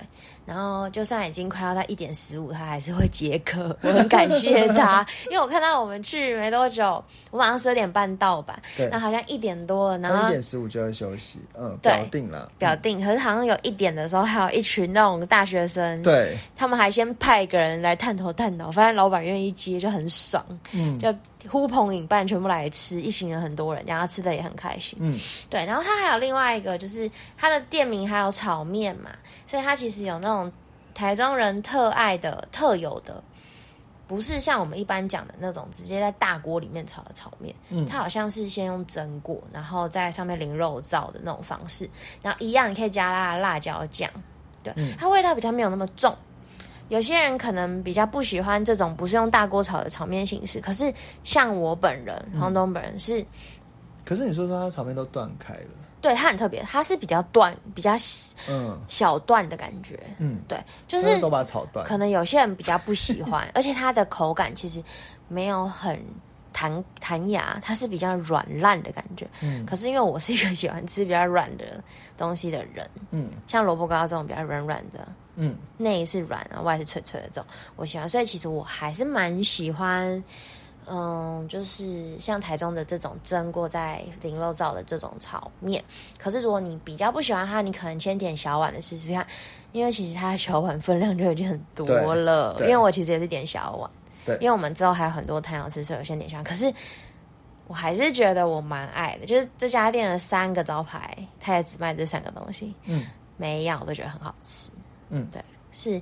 [0.44, 21.14] 然后就算已经快要到一点十五，他还是会接客，我很感谢他， 因为我看到我们去没多久，我晚上十二点半到吧，对，那好像一点多了，然后一点十五就要休息，嗯，表定了，表定，可是好像有一点的时候，还有一群那种大学生，对，他们还先派一个人来探头探脑，发现老板愿意接，就很爽，嗯，就。
[21.50, 24.98] 呼朋引伴，全部来吃，一行人很多人，然后吃的也很开心。
[25.02, 25.20] 嗯，
[25.50, 25.66] 对。
[25.66, 29.10] 然后它还有另外一个，就是它的店名还有炒面嘛，
[29.48, 30.52] 所以它其实有那种
[30.94, 33.24] 台中人特爱的、特有的，
[34.08, 37.56] 不是像我们一般讲的那种直接在大锅里面炒的炒面。
[37.70, 41.90] 嗯，它好像是先用蒸过，然后在上面淋肉燥的那种方式，
[42.22, 44.10] 然后一样你可以加辣辣椒酱，
[44.62, 46.16] 对，它味道比较没有那么重。
[46.92, 53.26] 有些人可能比较不喜欢这种不是用大锅炒的炒面形式，可是像我本人黄东本人是，
[54.04, 55.70] 可是你说说他炒面都断开了，
[56.02, 57.94] 对他很特别，他是比较断，比较
[58.50, 61.86] 嗯小段的感觉，嗯，对，就是都把它炒断。
[61.86, 64.84] 可能有些人比较不喜欢， 而且它的口感其实
[65.30, 65.98] 没有很
[66.52, 69.26] 弹弹牙，它是比较软烂的感觉。
[69.42, 71.82] 嗯，可是因为我是一个喜欢吃比较软的
[72.18, 75.08] 东西的人，嗯，像萝卜糕这种比较软软的。
[75.36, 78.08] 嗯，内是软啊，外是脆脆的这种，我喜欢。
[78.08, 80.24] 所以其实我还是蛮喜欢，
[80.88, 85.84] 嗯，就是像台中的这种蒸过在零肉燥的这种炒面。
[86.18, 89.26] 可是如果你比较不喜欢它，你可能先点小碗的试试看，
[89.72, 92.58] 因为其实它的小碗分量就已经很多了。
[92.62, 93.90] 因为我其实也是点小碗，
[94.26, 96.44] 对，因为我们之后还有很多太阳吃，所以我先点小。
[96.44, 96.72] 可是
[97.68, 102.76] 我还是觉得我蛮爱的，就是这家店的三个招牌，它也只卖这三个东西。
[102.84, 103.06] 嗯，
[103.38, 104.72] 每一样我都觉得很好吃。
[105.12, 106.02] 嗯，对，是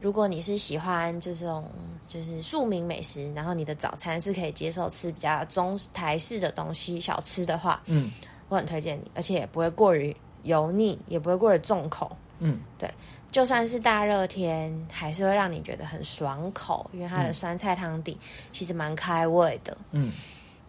[0.00, 1.68] 如果你是喜欢这种
[2.06, 8.10] 就是庶民美食，然后你的早餐是可以接受吃比较中台式的东西小吃的话，嗯，
[8.48, 12.88] 我很推荐你，而且也不会过于油腻，也不会过于重口，嗯，对，
[13.32, 18.16] 就算是大热天，还是会让你觉得很爽口，因为它的酸菜汤底
[18.52, 20.12] 其实蛮开胃的，嗯，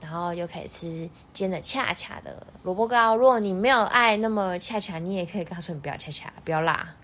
[0.01, 3.15] 然后又可以吃煎的恰恰的萝卜糕。
[3.15, 6.95] 如果你没有爱那么恰恰，你也可以告诉你不要恰恰，不要辣。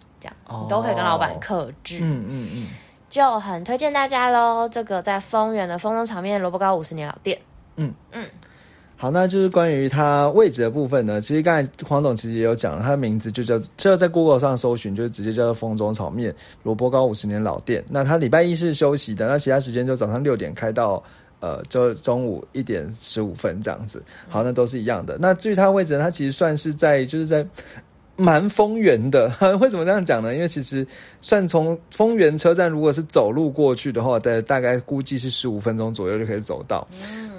[0.48, 2.68] 你都可以跟老板克制，嗯嗯嗯，
[3.10, 4.70] 就很推荐大家喽。
[4.70, 7.40] 这个在丰原的丰中场面萝卜糕五十年老店，
[7.78, 8.28] 嗯嗯，
[8.96, 11.20] 好，那就是关于它位置的部分呢。
[11.20, 17.84] 其实刚才黄董其实也有讲，它的名字就叫，就要在 Google 上搜寻，就是直接叫做丰中炒面萝卜糕五十年老店。
[17.90, 21.02] 那它礼拜一是休息的，那其他时间就早上六点开到
[21.40, 24.04] 呃，就中午一点十五分这样子。
[24.30, 25.18] 好，那都是一样的。
[25.20, 27.44] 那至于它的位置呢，它其实算是在，就是在。
[28.16, 30.34] 蛮丰原的， 为什么这样讲呢？
[30.34, 30.86] 因为其实
[31.22, 36.88] 算从丰原车站，如果是走路过去的话，大大概估计是十五分钟左右就可以走到。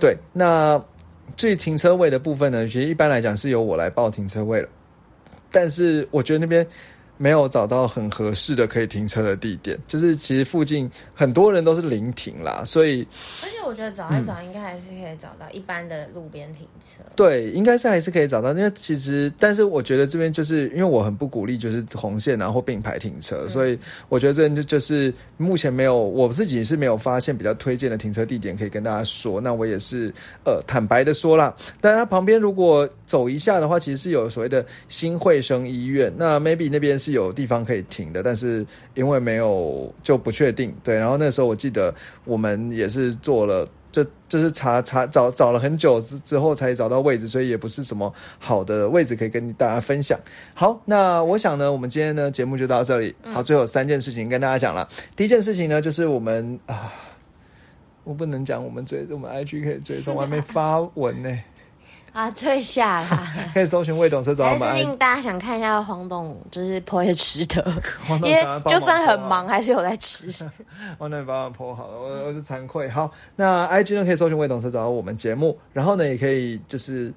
[0.00, 0.82] 对，那
[1.36, 4.68] 至于停车位的部分呢，其实一般来讲是由我来报停车位了，
[5.50, 6.66] 但是我觉得那边。
[7.18, 13.06] 没有找到很合适的可以停车的地点，就是其实附近很多人都是临停啦，所以
[13.42, 17.02] 而且我觉得找一找应该还是可以找到一般的路边停车。
[17.14, 29.40] 对，应该是还是可以找到，因为其实但是我觉得这边就是因为我很不鼓励就是红线然后并排停车，所以我觉得这边就就是目前没有我自己是没有发现比较推荐的停车地点可以跟大家说。
[29.40, 30.12] 那我也是
[30.44, 37.16] 呃坦白的说啦，但它旁边如果走一下的话，其实是有所谓的新会生医院，那 maybe 那边是。
[37.16, 40.76] 有地方可以停的，但是因为没有就不确定。
[40.84, 41.94] 对，然后那时候我记得
[42.26, 50.20] 我们也是做了，就就是查查找找了很久之之后才找到位置，所以也不是什么好的位置可以跟大家分享。
[50.52, 53.16] 好，那我想呢，我们今天呢节目就到这里。
[53.32, 54.86] 好，最后三件事情跟大家讲了。
[55.16, 56.92] 第一件事情呢，就是我们啊，
[58.04, 61.38] 我不能讲我们追我们 IG 可以追踪，我还没发文呢。
[62.16, 63.28] 啊，退下啦！
[63.52, 64.72] 可以搜寻魏董车找我们。
[64.72, 67.62] 最近大家想看一下黄董，就是剖些吃的，
[68.22, 70.32] 因为就算很忙，还是有在吃。
[70.98, 72.88] 黄董帮我剖好了，我我是惭愧。
[72.88, 77.12] 好，那 IG 呢可以搜寻魏董车找到我们节目，然后呢也可以就是。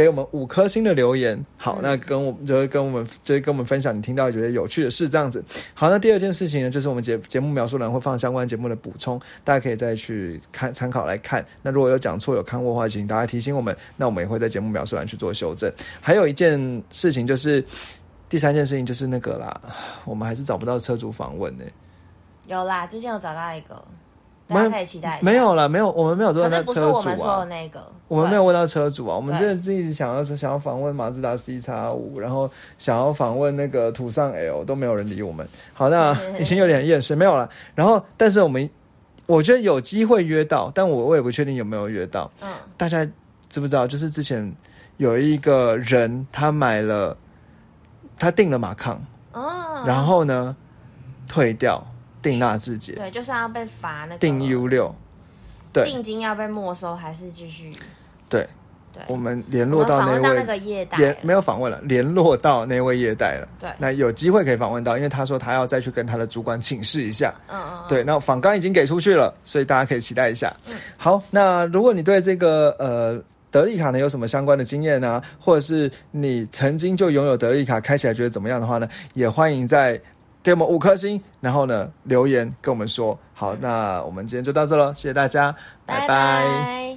[0.00, 5.44] 给我们五颗星的留言，好，那跟我们就是跟我们就是跟我们分享你听到觉得有趣的事，这样子。
[5.74, 11.44] 好，那第二件事情呢，就是我们节节目描述栏会放相关节目的补充，大家可以再去看参考来看。
[11.60, 15.70] 那如果有讲错有看过的话，请大家提醒我们，那我们也会在节目描述栏去做修正。
[16.00, 17.62] 还有一件事情就是
[18.30, 19.60] 第三件事情就是那个啦，
[20.06, 21.64] 我们还是找不到车主访问呢。
[22.46, 23.84] 有啦，最近有找到一个。
[24.54, 25.18] 大家可以期待。
[25.22, 26.92] 没有了，没有，我们没有问到车主啊。
[26.92, 29.16] 我们说的那个，我们没有问到车主啊。
[29.16, 35.46] 我们这自己想要是想要访问马自达 C 叉五，然后想要访问那个途上 L，都没有人理我们。
[35.72, 37.48] 好，那 已经有点厌世，没有了。
[37.74, 38.68] 然后，但是我们
[39.26, 42.30] 我觉得有机会约到，但我我也不确定有没有约到。
[42.42, 43.06] 嗯，大家
[43.48, 43.86] 知不知道？
[43.86, 44.52] 就是之前
[44.96, 47.16] 有一个人，他买了，
[48.18, 49.00] 他订了马抗，
[49.32, 50.56] 哦，然后呢
[51.28, 51.86] 退掉。
[52.22, 54.94] 定纳智捷，对，就算要被罚那个定 U 六，
[55.72, 57.72] 对，定金要被没收还是继续？
[58.28, 58.46] 对，
[58.92, 63.48] 对，我们联络到那位那个业代，没有访问了，联络到那位业代了。
[63.58, 67.34] 对，那有机会可以访问到，因为他说他要再去跟他的主管请示一下。
[67.48, 70.54] 嗯嗯，对，那访刚已经给出去了，所以大家可以期待一下。
[70.68, 80.00] 嗯，好，那如果你对这个呃德利卡呢有什么相关的经验呢，或者是你曾经就拥有德利卡开起来觉得怎么样的话呢，也欢迎在。
[80.42, 83.18] 给我们五颗星，然后呢留言跟我们说。
[83.34, 85.54] 好，那我们今天就到这了，谢谢大家，
[85.86, 86.80] 拜拜。